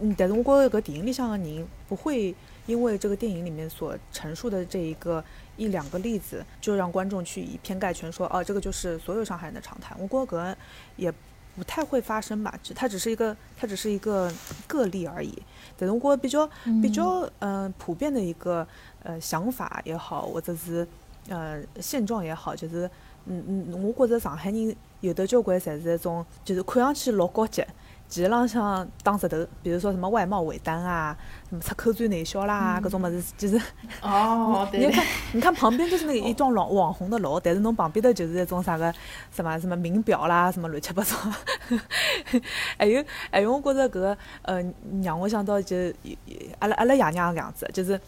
[0.01, 2.34] 嗯，但是我觉着搿电影里向个人不会
[2.66, 5.22] 因为这个电影里面所陈述的这一个
[5.57, 9.94] 一两个例子，就让观众去以偏概全说，哦，这个就是所有上海人的常态。
[9.98, 10.55] 我觉着搿
[10.96, 11.12] 也
[11.57, 14.32] 不太会发生吧，只它只是一个它只是一个
[14.66, 15.36] 个例而已。
[15.76, 16.48] 但是我觉着比较
[16.82, 18.66] 比较嗯普遍的一个
[19.03, 20.86] 呃想法也好，或者是
[21.28, 22.88] 呃现状也好，就是
[23.26, 27.62] 嗯嗯，我觉着上海人有的交关侪是一种，就是看上去老高级。
[28.11, 31.16] 其实浪向打石头，比如说什么外贸尾单啊，
[31.48, 33.56] 什么出口转内销啦，搿种物事，就是
[34.02, 38.92] 哦， 你看，你看旁边就是那个一幢网 网红的楼，但是侬旁边头就是一种啥个
[39.32, 41.16] 什么什么名表啦，什么乱七八糟。
[42.76, 44.61] 还有还有，我觉着搿个呃，
[45.04, 45.76] 让我想到就
[46.58, 47.98] 阿拉阿拉爷娘搿样子，就是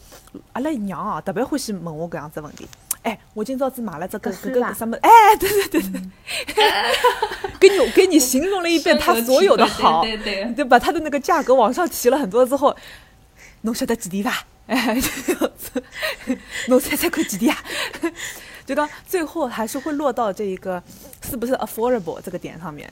[0.52, 2.66] 阿拉娘啊，特别欢喜问我搿样子问题。
[3.02, 4.96] 哎，我今朝子买了这个这个什么？
[5.02, 6.64] 哎，对对对对，
[7.58, 12.76] 给你给你形容了一遍他所有的好，对对，就把他的那个价格往上提了很多之后，
[13.62, 14.46] 侬晓得几钿吧？
[14.68, 15.82] 哎，这样子，
[16.68, 17.58] 侬猜猜看几钿啊？
[18.64, 20.80] 就讲最后还是会落到这一个
[21.28, 22.88] 是不是 affordable 这个点上面。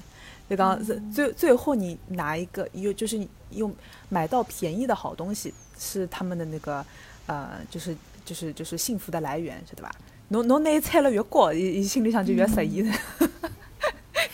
[0.49, 3.73] 就讲是最最后你拿一个又就是用
[4.09, 6.85] 买到便宜的好东西是他们的那个
[7.27, 7.97] 呃就是。
[8.31, 9.91] 就是就是幸福的来源，晓得吧？
[10.29, 12.93] 侬侬那猜了越高，伊伊心里想就越适意的，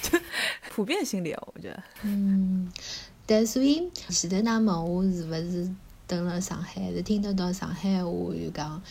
[0.02, 0.18] 就
[0.68, 1.82] 普遍心理，我觉得。
[2.02, 2.70] 嗯，
[3.24, 5.66] 但所以前头那问我是勿是
[6.06, 8.82] 等了上海，是听得到上海话就讲，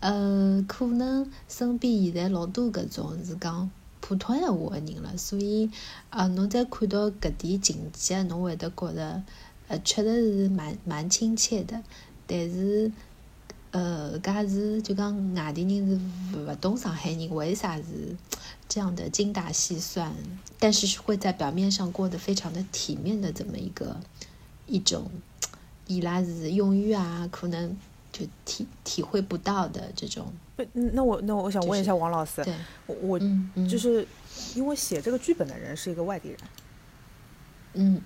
[0.00, 5.70] 呃，可能身边现在老多搿种是讲普通闲话的人了，所以
[6.10, 9.22] 啊，侬再看到搿点情节，侬会得觉着，
[9.68, 11.82] 呃，确实是蛮蛮亲切的，
[12.26, 12.92] 但是。
[13.72, 17.84] 呃，搿是就讲外地人是不懂上海人为啥是
[18.68, 20.12] 这样的精打细算，
[20.58, 23.96] 但是会在表面上过得非常的体面的这么一个
[24.66, 25.10] 一种，
[25.86, 27.76] 伊拉是用语啊，可能
[28.10, 30.32] 就体体会不到的这种。
[30.72, 32.44] 那我那我想问一下王老师，
[32.86, 33.18] 我我
[33.68, 34.06] 就是
[34.54, 36.38] 因为写这个剧本的人是一个外地人，
[37.74, 38.00] 嗯，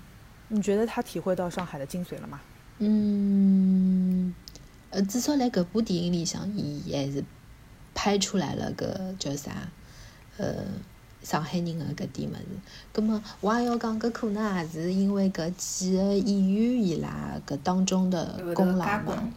[0.48, 2.40] 你觉得他体会到上海的精髓了吗？
[2.78, 4.34] 嗯。
[4.94, 7.24] 呃，至少在搿部电影里向，伊还是
[7.94, 9.50] 拍出来了个叫啥？
[10.36, 10.54] 呃，
[11.24, 12.44] 上海人的搿点物事。
[12.92, 19.32] 葛么我也要讲，搿可能也是因为搿几个演员伊拉搿当中的功劳嘛。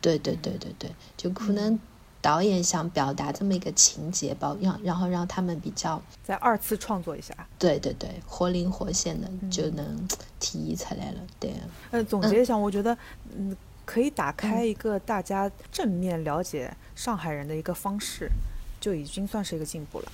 [0.00, 1.78] 对对对对对，就可能
[2.20, 7.32] 导演想表达这么一个情节，包让然后让他们比较再二次创作一下。
[7.56, 10.08] 对对对，活灵活现的就能
[10.40, 11.20] 体现出来了。
[11.38, 11.54] 对。
[11.92, 12.98] 呃，总结一下，我觉得，
[13.36, 13.56] 嗯。
[13.88, 18.30] 可以打开一个大家正面了解上海人的一个方式，
[18.78, 20.12] 就已经算是一个进步了。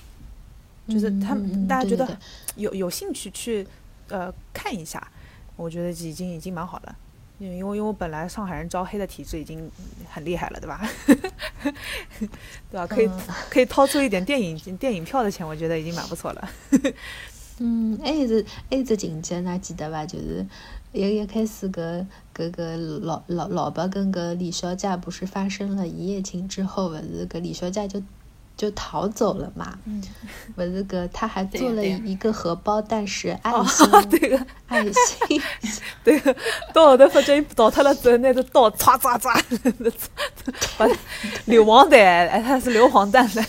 [0.87, 2.17] 就是他们大家觉得
[2.55, 3.67] 有有兴趣去
[4.07, 5.05] 呃看一下，
[5.57, 6.95] 我觉得已经已经蛮好了。
[7.37, 9.69] 因为因为我本来上海人招黑的体质已经
[10.09, 10.89] 很厉害了，对吧？
[12.71, 12.87] 对吧？
[12.87, 13.09] 可以
[13.51, 16.49] 可以掏出一点电影电影票的钱，我觉得已经蛮不错了。
[17.59, 20.05] 嗯，还有是还有只情节，还记得吧？
[20.05, 20.45] 就是。
[20.95, 28.01] 一一开始，个个个老老老伯跟个李小姐不是发生了一夜情之后，不是个李小姐就
[28.57, 29.77] 就逃走了嘛？
[29.85, 30.01] 嗯，
[30.55, 35.41] 不是个他还做了一个荷包蛋是 爱心，对个爱心，
[36.03, 36.33] 对个
[36.73, 39.93] 到后头发觉倒脱了之后，拿着刀唰唰唰，
[40.77, 40.87] 把
[41.45, 41.99] 硫磺蛋，
[42.29, 43.43] 哎，他是硫磺蛋的。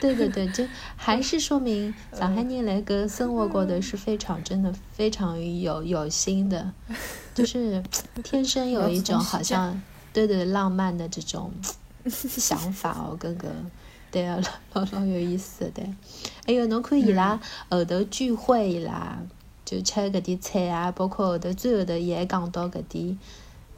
[0.00, 0.64] 对对对，就
[0.96, 6.72] 还是说明上海人来个生活过的是非常真的非常有有心的，
[7.34, 7.82] 就是
[8.22, 9.80] 天生有一种好像
[10.12, 11.52] 对对浪漫的这种
[12.08, 13.48] 想法哦，哥哥，
[14.10, 14.38] 对啊，
[14.72, 15.82] 老老有意思的。
[16.46, 17.38] 还有侬看伊拉
[17.68, 19.18] 后头聚会伊拉，
[19.64, 23.18] 就吃搿点菜啊，包括后头最后头伊还讲到搿点。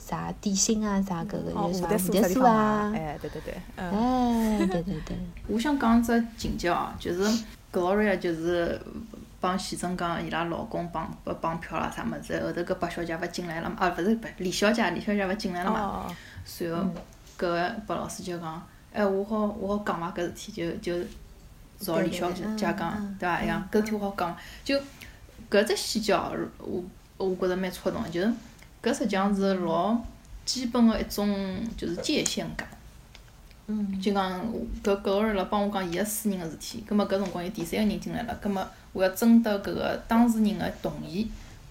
[0.04, 2.92] 啥点心啊，啥搿个有啥蝴蝶酥啊？
[2.92, 5.16] 哎，对对对，哎，对对对。
[5.46, 8.80] 我想讲只情节哦，就是 Gloria 就是
[9.40, 11.08] 帮徐峥讲伊拉老公绑
[11.40, 13.76] 绑票啦啥物事，后头搿白小姐勿进来了嘛？
[13.78, 16.06] 啊，勿是白李小姐，李小姐勿进来了嘛？
[16.44, 16.78] 随后
[17.38, 18.60] 搿个白老师就讲，
[18.92, 20.12] 哎，我好我好讲伐？
[20.12, 21.04] 搿事体就就
[21.78, 23.42] 朝李小姐讲，对伐？
[23.42, 24.76] 一样，搿事体我好讲，就
[25.50, 26.84] 搿只细节哦，我
[27.18, 28.32] 我觉着蛮触动，就是。
[28.82, 29.96] 搿实际上是老
[30.44, 32.66] 基本个一种，就是界限感。
[33.68, 34.44] 嗯就讲
[34.82, 41.30] 搿搿个人辣帮我讲伊个私人个事体，葛末搿辰光有第三个人进来了，葛末我要征得搿个当事人个同意，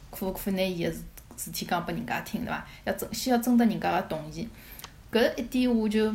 [0.10, 1.04] 可勿可以拿伊个事
[1.36, 2.66] 事体讲拨人家听，对伐？
[2.86, 4.48] 要征先要征得人家个同意，
[5.12, 6.10] 搿一点我就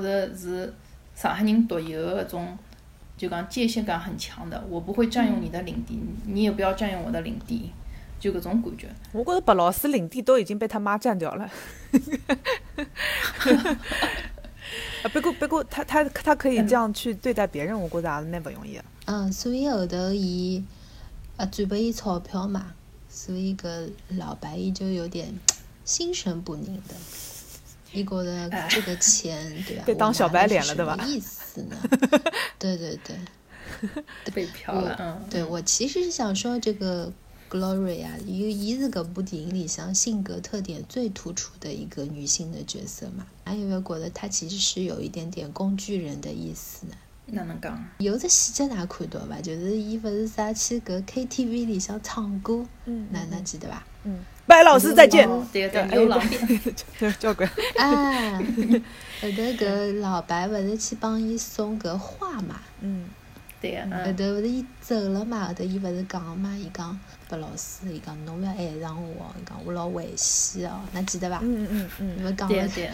[0.00, 0.72] 觉着是
[1.14, 2.58] 上海人独有的搿种，
[3.16, 7.70] 就讲界限感很强的，我不会占用你的领地，你也不要占用我的领地，
[8.18, 8.88] 就搿种感觉。
[9.12, 11.50] 我觉得白老师领地都已经被他妈占掉了。
[15.02, 18.84] 啊，不过不过他他他可以这样去对待别人，我觉得也是蛮不容易的。
[19.04, 20.64] 嗯，所以后头伊
[21.36, 22.72] 啊转拨伊钞票嘛，
[23.08, 25.34] 所以搿老白伊就有点
[25.84, 26.94] 心神不宁的。
[27.92, 29.82] 伊觉得这个钱 对吧？
[29.86, 31.76] 被当小白脸了对吧意思呢？
[32.58, 33.16] 对 对对。
[34.34, 37.10] 被嫖了，嗯，对我其实是想说，这个
[37.50, 46.92] Gloria 伊伊是搿部电影里向性格特点最突出的一个女性的角色嘛，还有没有觉得她其实是有一点点工具人的意思呢？
[47.26, 47.82] 哪能讲？
[47.98, 49.40] 有只细节㑚看到伐？
[49.40, 53.82] 就是伊勿是啥去搿 KTV 里向唱歌，嗯哪能记得伐？
[54.04, 55.28] 嗯，白老师再见。
[55.28, 56.60] 哦对对，哎牛郎店。
[56.98, 57.48] 就交关。
[57.76, 62.60] 啊，后头搿老白不是去帮伊送个花嘛？
[62.80, 63.08] 嗯，
[63.60, 65.46] 对个，后嗯，头勿是伊走了嘛？
[65.46, 66.56] 后头伊勿是讲嘛？
[66.56, 66.98] 伊讲
[67.28, 71.38] 白老师，伊讲侬勿要爱上我，伊讲我老危险哦，㑚记得伐？
[71.42, 72.90] 嗯嗯嗯嗯，你们讲了对个对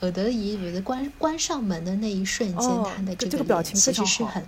[0.00, 4.44] 后头伊勿是关关上门的那一瞬间，哦他的个这个表情其实是很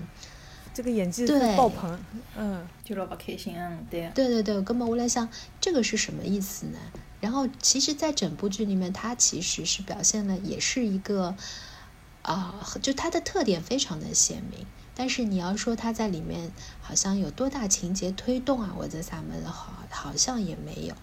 [0.76, 1.98] 这个演技对爆棚。
[2.36, 4.10] 嗯，就老不开心，嗯，对个。
[4.10, 5.26] 对对对，根本我在想
[5.58, 6.78] 这个是什么意思呢？
[7.18, 11.34] 然后其实，在整部剧里面，他其实是表现了也是一个
[12.20, 14.66] 啊、就他的特点非常的鲜明。
[14.94, 16.52] 但是你要说他在里面
[16.82, 20.94] 好像有多大情节推动啊，或者啥么的，好好像也没有，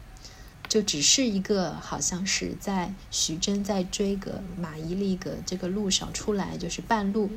[0.69, 7.31] 就只是一个好像是在徐峥在追个马伊琍个这个路上出来，就是半路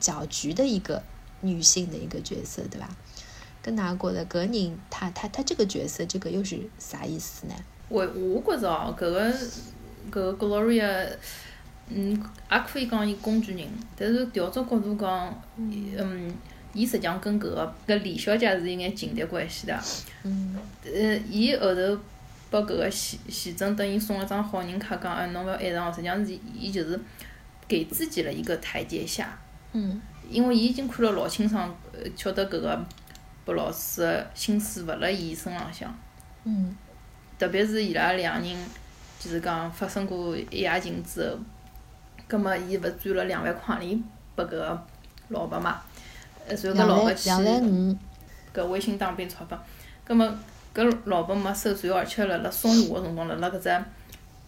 [0.00, 1.02] 搅局的一个
[1.42, 2.88] 女性的一个角色，对吧？
[3.62, 7.54] 跟哪国的格宁，他他他这个角色，这个又是啥意思呢？
[7.88, 9.32] 我我觉着哦，搿个
[10.10, 11.08] 搿个 Gloria，
[11.88, 12.10] 嗯，
[12.50, 16.34] 也可以讲伊工具人，但是调只角度讲，嗯，
[16.72, 19.80] 伊实际上跟搿个搿李小姐是有眼情敌关系的。
[20.24, 21.98] 嗯呃，伊后头
[22.50, 26.98] 拨搿个徐徐峥等于送了张好人卡，讲哎侬勿要爱上我，实际上是伊就是
[27.68, 29.38] 给自己了一个台阶下。
[29.72, 30.00] 嗯
[30.32, 32.84] 因为伊已经看了老清爽，呃，晓得搿个
[33.44, 35.94] 白老师的心思勿辣伊身浪向，
[36.44, 36.74] 嗯。
[37.38, 38.56] 特别是伊拉两人
[39.18, 41.36] 就是讲发生过一夜情之后，
[42.28, 44.00] 葛末伊勿转了两万块钿
[44.36, 44.86] 拨搿个
[45.30, 45.82] 老婆嘛，
[46.46, 47.30] 呃，然后搿老婆去
[48.54, 49.60] 搿微信打笔钞票，
[50.04, 50.32] 葛末
[50.72, 53.84] 搿老婆没收，然后而且辣辣送我个辰光，辣辣搿只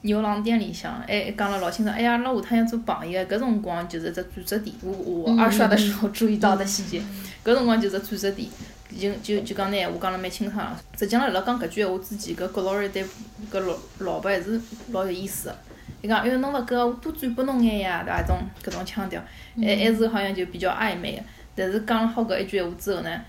[0.04, 7.02] 牛郎店里向，还讲了老清爽，哎呀，阿拉下趟要做朋友个，搿辰光就是只转折点，我我二刷的时候注意到的细节，
[7.42, 8.46] 搿辰光就是转折点，
[8.94, 10.76] 就就就讲拿闲话讲了蛮清爽。
[10.98, 13.02] 实际上辣辣讲搿句闲话之前，搿 Glory 对
[13.50, 14.60] 搿老老婆还是
[14.92, 15.56] 老有意思个。
[16.02, 18.22] 伊讲，哎哟，侬勿够，我多转拨侬眼呀，对伐？
[18.22, 19.22] 种搿种腔调，
[19.56, 21.22] 还还是好像就比较暧昧个。
[21.54, 23.20] 但是讲了好搿一句闲话之后呢，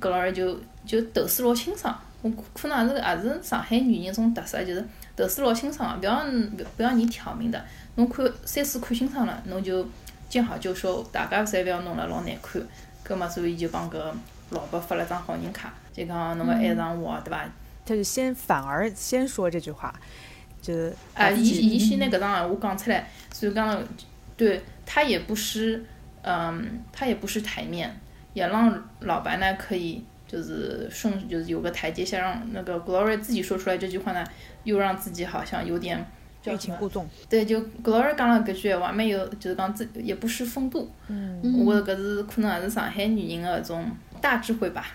[0.00, 1.94] 搿老人就就头思老清爽。
[2.22, 4.82] 我可能也是也是上海女人一种特色，就是
[5.16, 6.24] 头思老清爽个，勿要
[6.76, 7.64] 不要你挑明的。
[7.96, 9.86] 侬看三四看清爽了，侬就
[10.28, 12.62] 见好就收，大家侪勿要弄了老难看。
[13.02, 14.00] 葛末所以就帮搿
[14.50, 17.44] 老婆发了张好人卡，就讲侬勿爱上我，对伐？
[17.84, 19.92] 他就先反而先说这句话，
[20.62, 23.82] 就是啊，伊伊先拿搿桩闲话讲出来，所以讲，
[24.36, 25.84] 对他也不失，
[26.22, 27.94] 嗯，他也不失台面，
[28.34, 34.24] 也让老白呢可以就是顺，就是有个台阶下，让那个 Glory 自己说出来这句话呢，
[34.64, 36.04] 又让自己好像有点
[36.42, 36.76] 叫欲什么？
[36.76, 37.08] 擒故纵。
[37.28, 40.90] 对，就 Glory 讲了搿句闲话，蛮有，就是讲自也不失风度。
[41.08, 43.86] 嗯我觉着搿是可能也是上海女人的搿种
[44.20, 44.86] 大智慧吧。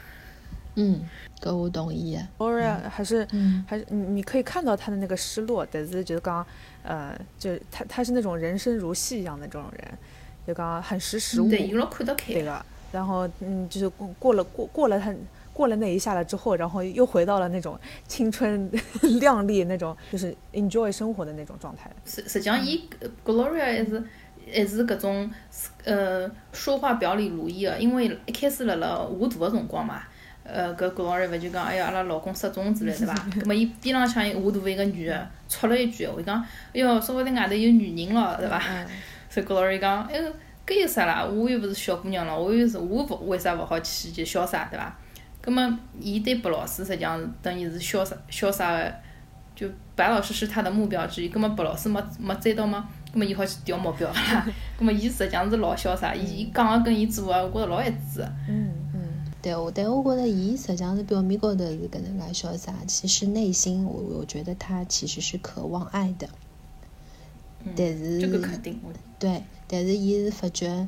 [0.75, 1.01] 嗯，
[1.41, 2.27] 搿我同意的。
[2.37, 6.45] ，Laura 还是嗯还是你你可以看到他的那个失落，但是就是讲
[6.83, 9.97] 呃，就是他他是那种人生如戏一样的这种人，
[10.45, 12.43] 就讲很识时务，对，伊老看得开对。
[12.43, 12.65] 个。
[12.91, 15.13] 然后嗯，就是过过了过过了他
[15.57, 18.69] 过了那一下了之后，然后又回到了那种青春
[19.19, 21.89] 靓丽那种，就是 enjoy 生活的那种状态。
[22.05, 22.87] 实实际上，伊
[23.25, 24.03] Gloria 还是
[24.53, 25.31] 还是搿种
[25.83, 30.03] 呃说话表里如一个，因为一开始辣辣画图个辰光嘛，
[30.43, 33.15] 呃搿 Gloria 勿就讲，哎呀，阿拉老公失踪之类， 对伐？
[33.39, 36.39] 葛末伊边浪向画图一个女个，戳了一句，我讲，
[36.73, 38.61] 哎哟，说勿定外头有女人咯，对伐？
[38.69, 38.85] 嗯，
[39.27, 40.31] 所以 Gloria 讲，哎哟，
[40.67, 41.25] 搿有啥啦？
[41.25, 44.95] 我又勿是小姑娘了，我又是我勿为啥勿好去就潇洒，对伐？
[45.47, 48.93] 葛末伊对白老师实际上是等于是潇洒潇洒个，
[49.55, 51.29] 就白老师是他的目标之一。
[51.29, 52.89] 葛末白老师没没追到吗？
[53.13, 54.45] 葛末伊好去调目标啦。
[54.77, 58.25] 葛末伊实际上是老潇洒，伊伊讲个跟伊做个，我觉着老一致个。
[58.49, 58.99] 嗯嗯，
[59.41, 66.27] 对，我但我觉着伊实际上是表面高头是搿能介潇洒，其实内心我我觉得他其实是渴望爱的。
[67.63, 70.87] 嗯但是这个肯定，我对，但是伊是发觉，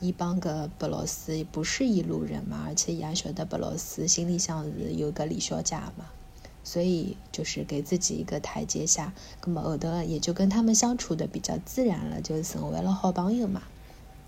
[0.00, 6.06] 伊帮个白老师不是一路人嘛，而且伊也晓得白老师心里向是有个李小姐嘛，
[6.62, 9.12] 所以就是给自己一个台阶下，
[9.44, 13.62] 那么后头也就跟他们相处的比较自然了，就成为了好朋友嘛。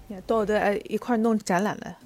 [0.09, 1.97] 呀到后头还一块弄展览了。